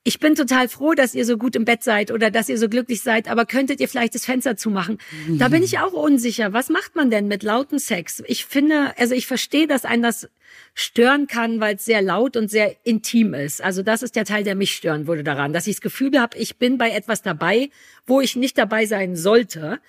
[0.05, 2.67] ich bin total froh, dass ihr so gut im Bett seid oder dass ihr so
[2.67, 4.97] glücklich seid, aber könntet ihr vielleicht das Fenster zumachen?
[5.29, 6.51] Da bin ich auch unsicher.
[6.51, 8.21] Was macht man denn mit lauten Sex?
[8.27, 10.27] Ich finde, also ich verstehe, dass einen das
[10.73, 13.63] stören kann, weil es sehr laut und sehr intim ist.
[13.63, 16.37] Also das ist der Teil, der mich stören würde daran, dass ich das Gefühl habe,
[16.37, 17.69] ich bin bei etwas dabei,
[18.05, 19.79] wo ich nicht dabei sein sollte.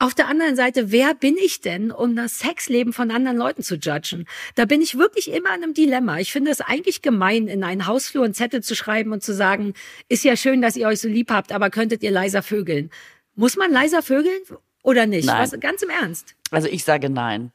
[0.00, 3.74] Auf der anderen Seite, wer bin ich denn, um das Sexleben von anderen Leuten zu
[3.74, 4.26] judgen?
[4.54, 6.18] Da bin ich wirklich immer in einem Dilemma.
[6.18, 9.74] Ich finde es eigentlich gemein, in einen Hausflur einen Zettel zu schreiben und zu sagen,
[10.08, 12.90] ist ja schön, dass ihr euch so lieb habt, aber könntet ihr leiser vögeln?
[13.34, 14.40] Muss man leiser vögeln
[14.84, 15.26] oder nicht?
[15.26, 15.42] Nein.
[15.42, 16.36] Was, ganz im Ernst.
[16.52, 17.50] Also ich sage nein.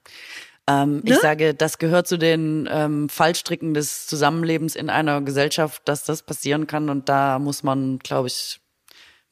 [0.68, 1.02] Ähm, ne?
[1.06, 6.24] Ich sage, das gehört zu den ähm, Fallstricken des Zusammenlebens in einer Gesellschaft, dass das
[6.24, 6.89] passieren kann.
[6.89, 8.60] Und da muss man, glaube ich,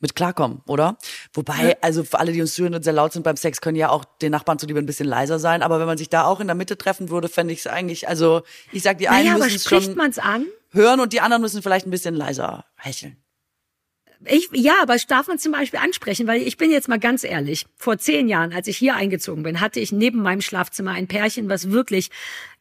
[0.02, 0.98] mit klarkommen, oder?
[1.34, 3.90] Wobei, also für alle, die uns zuhören und sehr laut sind beim Sex, können ja
[3.90, 5.62] auch den Nachbarn zuliebe ein bisschen leiser sein.
[5.62, 8.08] Aber wenn man sich da auch in der Mitte treffen würde, fände ich es eigentlich,
[8.08, 8.42] also
[8.72, 10.46] ich sag, die einen naja, müssen es schon man's an?
[10.72, 13.18] hören und die anderen müssen vielleicht ein bisschen leiser hecheln.
[14.26, 17.66] Ich, ja, aber darf man zum Beispiel ansprechen, weil ich bin jetzt mal ganz ehrlich.
[17.76, 21.50] Vor zehn Jahren, als ich hier eingezogen bin, hatte ich neben meinem Schlafzimmer ein Pärchen,
[21.50, 22.12] was wirklich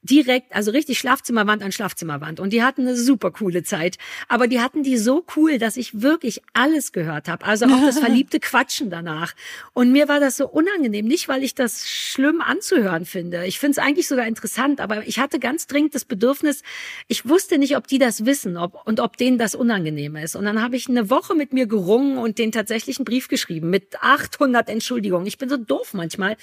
[0.03, 2.41] direkt, also richtig Schlafzimmerwand an Schlafzimmerwand.
[2.41, 3.99] Und die hatten eine super coole Zeit.
[4.29, 7.45] Aber die hatten die so cool, dass ich wirklich alles gehört habe.
[7.45, 9.35] Also auch das verliebte Quatschen danach.
[9.75, 11.07] Und mir war das so unangenehm.
[11.07, 13.45] Nicht, weil ich das schlimm anzuhören finde.
[13.45, 14.81] Ich finde es eigentlich sogar interessant.
[14.81, 16.63] Aber ich hatte ganz dringend das Bedürfnis,
[17.07, 20.35] ich wusste nicht, ob die das wissen ob, und ob denen das unangenehm ist.
[20.35, 24.03] Und dann habe ich eine Woche mit mir gerungen und den tatsächlichen Brief geschrieben mit
[24.03, 25.27] 800 Entschuldigungen.
[25.27, 26.37] Ich bin so doof manchmal.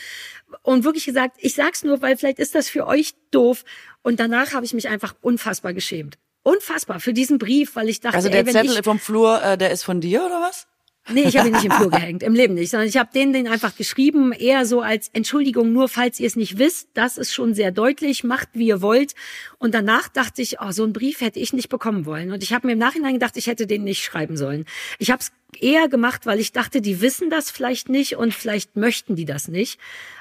[0.61, 3.63] Und wirklich gesagt, ich sag's nur, weil vielleicht ist das für euch doof doof.
[4.03, 6.17] Und danach habe ich mich einfach unfassbar geschämt.
[6.43, 9.57] Unfassbar für diesen Brief, weil ich dachte, also der ey, Zettel ich, vom Flur, äh,
[9.57, 10.67] der ist von dir oder was?
[11.09, 13.31] Nee, ich habe ihn nicht im Flur gehängt, im Leben nicht, sondern ich habe denen
[13.31, 17.33] den einfach geschrieben, eher so als Entschuldigung, nur falls ihr es nicht wisst, das ist
[17.33, 19.13] schon sehr deutlich, macht wie ihr wollt.
[19.57, 22.31] Und danach dachte ich, oh, so einen Brief hätte ich nicht bekommen wollen.
[22.31, 24.65] Und ich habe mir im Nachhinein gedacht, ich hätte den nicht schreiben sollen.
[24.99, 25.31] Ich habe es
[25.61, 29.47] eher gemacht, weil ich dachte, die wissen das vielleicht nicht und vielleicht möchten die das
[29.47, 29.79] nicht.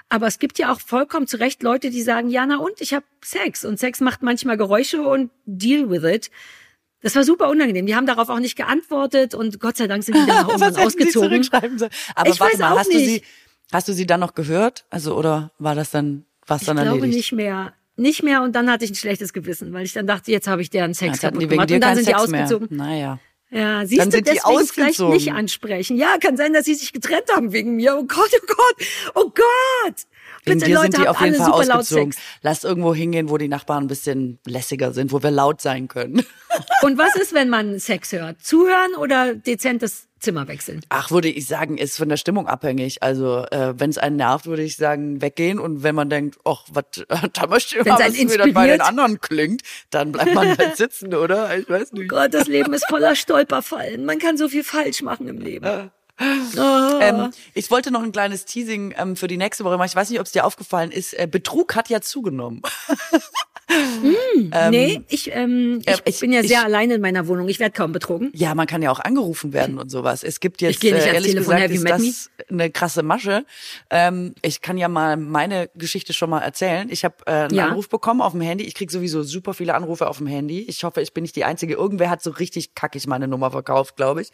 [0.08, 2.94] Aber es gibt ja auch vollkommen zu Recht Leute, die sagen, ja, na und, ich
[2.94, 3.64] habe Sex.
[3.64, 6.30] Und Sex macht manchmal Geräusche und deal with it.
[7.06, 7.86] Das war super unangenehm.
[7.86, 10.74] Die haben darauf auch nicht geantwortet und Gott sei Dank sind die dann auch irgendwann
[10.74, 11.48] ausgezogen.
[12.16, 12.98] Aber ich warte mal, hast nicht.
[12.98, 13.22] du sie,
[13.70, 14.86] hast du sie dann noch gehört?
[14.90, 16.96] Also, oder war das dann, was dann erledigt?
[16.96, 17.74] Ich glaube nicht mehr.
[17.94, 20.62] Nicht mehr und dann hatte ich ein schlechtes Gewissen, weil ich dann dachte, jetzt habe
[20.62, 21.70] ich deren Sex ja, kaputt gemacht.
[21.70, 22.76] Und dann sind Sex die ausgezogen.
[22.76, 22.86] Mehr.
[22.86, 23.18] Naja.
[23.50, 25.96] Ja, siehst dann du, deswegen vielleicht nicht ansprechen.
[25.96, 27.96] Ja, kann sein, dass sie sich getrennt haben wegen mir.
[27.96, 29.94] Oh Gott, oh Gott, oh Gott.
[30.46, 32.14] Bitte, dir Leute, sind die auf jeden Fall ausgezogen.
[32.42, 36.24] Lass irgendwo hingehen, wo die Nachbarn ein bisschen lässiger sind, wo wir laut sein können.
[36.82, 38.40] Und was ist, wenn man Sex hört?
[38.42, 40.80] Zuhören oder dezentes Zimmer wechseln?
[40.88, 43.02] Ach, würde ich sagen, ist von der Stimmung abhängig.
[43.02, 45.58] Also, äh, wenn es einen nervt, würde ich sagen, weggehen.
[45.58, 46.84] Und wenn man denkt, ach, was,
[47.32, 51.14] da möchte ich mal, was wieder bei den anderen klingt, dann bleibt man halt sitzen,
[51.14, 51.56] oder?
[51.58, 52.04] Ich weiß nicht.
[52.04, 54.04] Oh Gott, das Leben ist voller Stolperfallen.
[54.04, 55.90] Man kann so viel falsch machen im Leben.
[56.18, 56.98] Oh.
[57.00, 59.88] Ähm, ich wollte noch ein kleines Teasing ähm, für die nächste Woche machen.
[59.88, 61.12] Ich weiß nicht, ob es dir aufgefallen ist.
[61.12, 62.62] Äh, Betrug hat ja zugenommen.
[63.68, 67.48] Hm, ähm, nee, ich, ähm, ich, ich bin ja sehr ich, alleine in meiner Wohnung.
[67.48, 68.30] Ich werde kaum betrogen.
[68.32, 70.22] Ja, man kann ja auch angerufen werden und sowas.
[70.22, 73.44] Es gibt jetzt, ich nicht äh, ehrlich Telefon, gesagt, ist das eine krasse Masche.
[73.90, 76.88] Ähm, ich kann ja mal meine Geschichte schon mal erzählen.
[76.90, 77.66] Ich habe äh, einen ja.
[77.66, 78.64] Anruf bekommen auf dem Handy.
[78.64, 80.60] Ich krieg sowieso super viele Anrufe auf dem Handy.
[80.60, 81.74] Ich hoffe, ich bin nicht die Einzige.
[81.74, 84.30] Irgendwer hat so richtig kackig meine Nummer verkauft, glaube ich.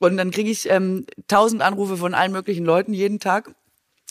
[0.00, 3.54] Und dann kriege ich ähm, tausend Anrufe von allen möglichen Leuten jeden Tag.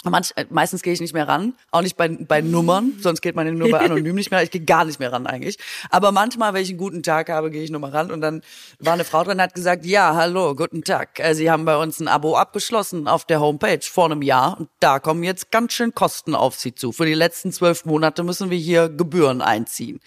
[0.10, 3.36] Manch, äh, meistens gehe ich nicht mehr ran, auch nicht bei, bei Nummern, sonst geht
[3.36, 4.44] meine Nummer anonym nicht mehr.
[4.44, 5.58] Ich gehe gar nicht mehr ran eigentlich.
[5.90, 8.12] Aber manchmal, wenn ich einen guten Tag habe, gehe ich nochmal ran.
[8.12, 8.42] Und dann
[8.80, 11.20] war eine Frau drin, hat gesagt, ja, hallo, guten Tag.
[11.20, 14.60] Äh, Sie haben bei uns ein Abo abgeschlossen auf der Homepage vor einem Jahr.
[14.60, 16.92] Und da kommen jetzt ganz schön Kosten auf Sie zu.
[16.92, 20.00] Für die letzten zwölf Monate müssen wir hier Gebühren einziehen.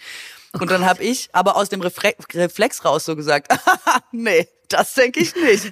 [0.53, 3.51] Und dann habe ich aber aus dem Reflex raus so gesagt,
[4.11, 5.71] nee, das denke ich nicht.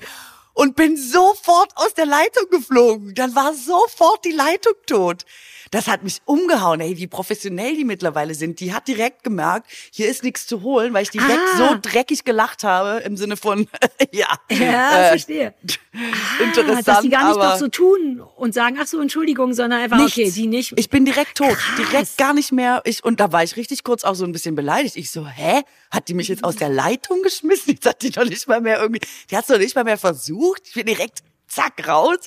[0.54, 3.14] Und bin sofort aus der Leitung geflogen.
[3.16, 5.26] Dann war sofort die Leitung tot.
[5.72, 8.60] Das hat mich umgehauen, ey, wie professionell die mittlerweile sind.
[8.60, 11.58] Die hat direkt gemerkt, hier ist nichts zu holen, weil ich direkt ah.
[11.58, 13.68] so dreckig gelacht habe, im Sinne von,
[14.12, 14.28] ja.
[14.50, 15.54] Ja, äh, verstehe.
[15.94, 16.88] Ah, interessant.
[16.88, 20.18] Dass die gar nicht doch so tun und sagen, ach so, Entschuldigung, sondern einfach, nichts.
[20.18, 20.74] okay, die nicht.
[20.76, 21.50] Ich bin direkt tot.
[21.50, 21.76] Krass.
[21.78, 22.82] Direkt gar nicht mehr.
[22.86, 24.96] Ich, und da war ich richtig kurz auch so ein bisschen beleidigt.
[24.96, 25.62] Ich so, hä?
[25.92, 27.74] Hat die mich jetzt aus der Leitung geschmissen?
[27.74, 29.98] Jetzt hat die doch nicht mal mehr irgendwie, die hat es doch nicht mal mehr
[29.98, 30.64] versucht.
[30.68, 32.20] Ich bin direkt zack raus.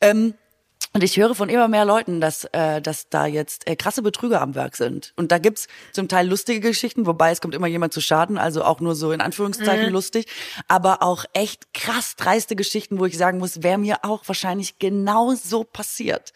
[0.00, 0.34] Ähm,
[0.94, 4.40] und ich höre von immer mehr Leuten, dass, äh, dass da jetzt äh, krasse Betrüger
[4.40, 5.12] am Werk sind.
[5.16, 8.62] Und da gibt's zum Teil lustige Geschichten, wobei es kommt immer jemand zu Schaden, also
[8.62, 9.92] auch nur so in Anführungszeichen mhm.
[9.92, 10.26] lustig,
[10.68, 15.34] aber auch echt krass dreiste Geschichten, wo ich sagen muss, wäre mir auch wahrscheinlich genau
[15.34, 16.32] so passiert.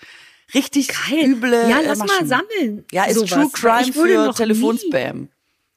[0.54, 1.26] Richtig Geil.
[1.26, 2.16] üble Ja, lass Maschen.
[2.16, 2.84] mal sammeln.
[2.90, 3.30] Ja, ist sowas.
[3.30, 5.28] True Crime für Telefonspam.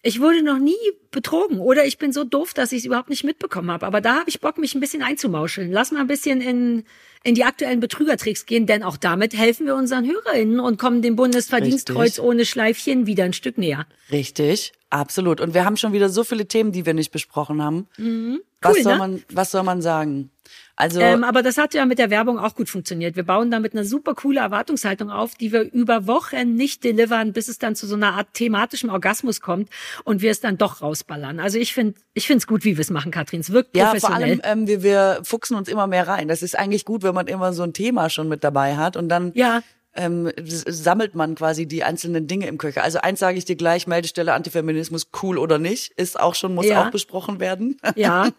[0.01, 0.73] Ich wurde noch nie
[1.11, 3.85] betrogen oder ich bin so doof, dass ich es überhaupt nicht mitbekommen habe.
[3.85, 5.71] Aber da habe ich Bock, mich ein bisschen einzumauscheln.
[5.71, 6.85] Lass mal ein bisschen in,
[7.23, 11.15] in die aktuellen Betrügertricks gehen, denn auch damit helfen wir unseren HörerInnen und kommen dem
[11.15, 12.23] Bundesverdienstkreuz Richtig.
[12.23, 13.85] ohne Schleifchen wieder ein Stück näher.
[14.11, 15.39] Richtig, absolut.
[15.39, 17.87] Und wir haben schon wieder so viele Themen, die wir nicht besprochen haben.
[17.97, 18.41] Mhm.
[18.63, 18.99] Cool, was soll ne?
[18.99, 20.29] man, was soll man sagen?
[20.75, 23.15] Also, ähm, aber das hat ja mit der Werbung auch gut funktioniert.
[23.15, 27.47] Wir bauen damit eine super coole Erwartungshaltung auf, die wir über Wochen nicht delivern, bis
[27.49, 29.69] es dann zu so einer Art thematischem Orgasmus kommt
[30.05, 31.39] und wir es dann doch rausballern.
[31.39, 33.41] Also ich finde, ich finde es gut, wie wir es machen, Katrin.
[33.41, 34.29] Es wirkt professionell.
[34.29, 36.27] Ja, vor allem ähm, wir, wir fuchsen uns immer mehr rein.
[36.27, 39.09] Das ist eigentlich gut, wenn man immer so ein Thema schon mit dabei hat und
[39.09, 39.61] dann ja
[39.93, 42.83] ähm, sammelt man quasi die einzelnen Dinge im Köcher.
[42.83, 46.65] Also eins sage ich dir gleich, Meldestelle Antifeminismus cool oder nicht, ist auch schon, muss
[46.65, 46.85] ja.
[46.85, 47.77] auch besprochen werden.
[47.95, 48.29] Ja.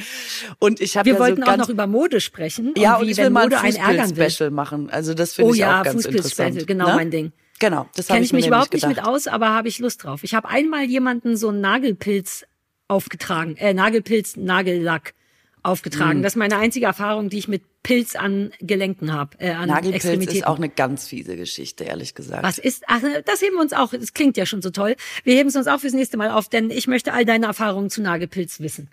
[0.58, 2.74] und ich habe Wir ja wollten so auch noch über Mode sprechen.
[2.76, 4.90] Ja, und, wie, und ich will mal ein Fußpilz-Special machen.
[4.90, 6.66] Also das finde oh, ich ja, auch ganz interessant.
[6.66, 6.94] genau ne?
[6.94, 7.32] mein Ding.
[7.58, 10.22] Genau, das habe ich, ich mich überhaupt nicht mit aus, aber habe ich Lust drauf.
[10.22, 12.44] Ich habe einmal jemanden so einen Nagelpilz
[12.88, 15.14] aufgetragen, äh, Nagelpilz, Nagellack
[15.62, 16.20] aufgetragen.
[16.20, 16.22] Mm.
[16.22, 19.38] Das ist meine einzige Erfahrung, die ich mit Pilz an Gelenken habe.
[19.38, 22.42] Äh, an Nagelpilz ist auch eine ganz fiese Geschichte, ehrlich gesagt.
[22.42, 24.96] Was ist, ach, das heben wir uns auch, das klingt ja schon so toll.
[25.24, 27.90] Wir heben es uns auch fürs nächste Mal auf, denn ich möchte all deine Erfahrungen
[27.90, 28.90] zu Nagelpilz wissen.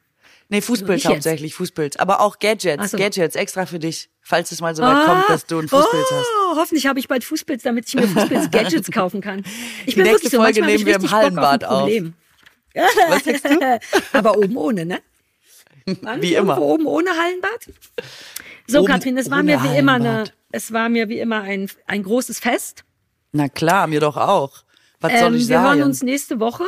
[0.50, 1.98] Nee, Fußpilz also hauptsächlich, Fußpilz.
[1.98, 2.98] Aber auch Gadgets, so.
[2.98, 6.08] Gadgets extra für dich, falls es mal so weit ah, kommt, dass du einen Fußpilz
[6.10, 6.28] oh, hast.
[6.56, 9.44] Hoffentlich habe ich bald Fußpilz, damit ich mir Fußpilz-Gadgets kaufen kann.
[9.86, 11.90] Ich Die bin nächste so, Folge nehmen wir im Hallenbad auf.
[12.74, 13.80] Was sagst du?
[14.18, 15.02] Aber oben ohne, ne?
[16.20, 16.62] Wie immer.
[16.62, 17.70] Oben ohne Hallenbad?
[18.68, 21.70] So, oben, Katrin, es war mir wie immer eine, es war mir wie immer ein,
[21.86, 22.84] ein großes Fest.
[23.32, 24.64] Na klar, mir doch auch.
[25.00, 25.64] Was soll ähm, ich sagen?
[25.64, 26.66] Wir hören uns nächste Woche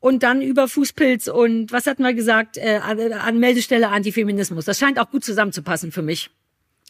[0.00, 4.64] und dann über Fußpilz und was hatten wir gesagt, äh, an Meldestelle Antifeminismus.
[4.64, 6.30] Das scheint auch gut zusammenzupassen für mich.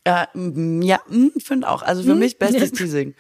[0.05, 1.01] Äh, ja,
[1.35, 1.83] ich finde auch.
[1.83, 2.19] Also für hm?
[2.19, 3.15] mich bestes Teasing.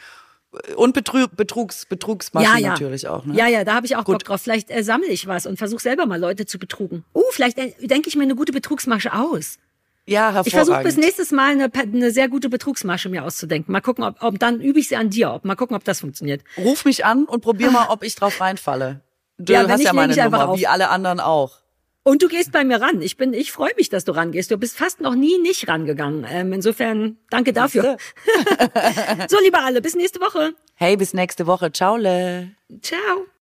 [0.77, 2.69] Und Betrug, Betrugs, Betrugsmaschen ja, ja.
[2.71, 3.25] natürlich auch.
[3.25, 3.37] Ne?
[3.37, 4.19] Ja, ja, da habe ich auch Gut.
[4.19, 4.43] Bock drauf.
[4.43, 7.05] Vielleicht äh, sammle ich was und versuche selber mal Leute zu betrugen.
[7.15, 9.59] Uh, vielleicht äh, denke ich mir eine gute Betrugsmasche aus.
[10.07, 10.47] Ja, hervorragend.
[10.47, 13.73] Ich versuche bis nächstes Mal eine, eine sehr gute Betrugsmasche mir auszudenken.
[13.73, 15.33] Mal gucken, ob, ob dann übe ich sie an dir.
[15.33, 16.43] Ob, mal gucken, ob das funktioniert.
[16.59, 19.01] Ruf mich an und probier mal, ob ich drauf reinfalle.
[19.39, 21.64] Du ja, hast ja meine Nummer, wie alle anderen auch.
[22.07, 23.01] Und du gehst bei mir ran.
[23.01, 24.51] Ich bin, ich freue mich, dass du rangehst.
[24.51, 26.27] Du bist fast noch nie nicht rangegangen.
[26.31, 27.97] Ähm, insofern, danke dafür.
[29.29, 30.55] so, liebe alle, bis nächste Woche.
[30.75, 31.73] Hey, bis nächste Woche.
[31.73, 31.97] Ciao.
[31.97, 32.51] Le.
[32.83, 33.27] Ciao.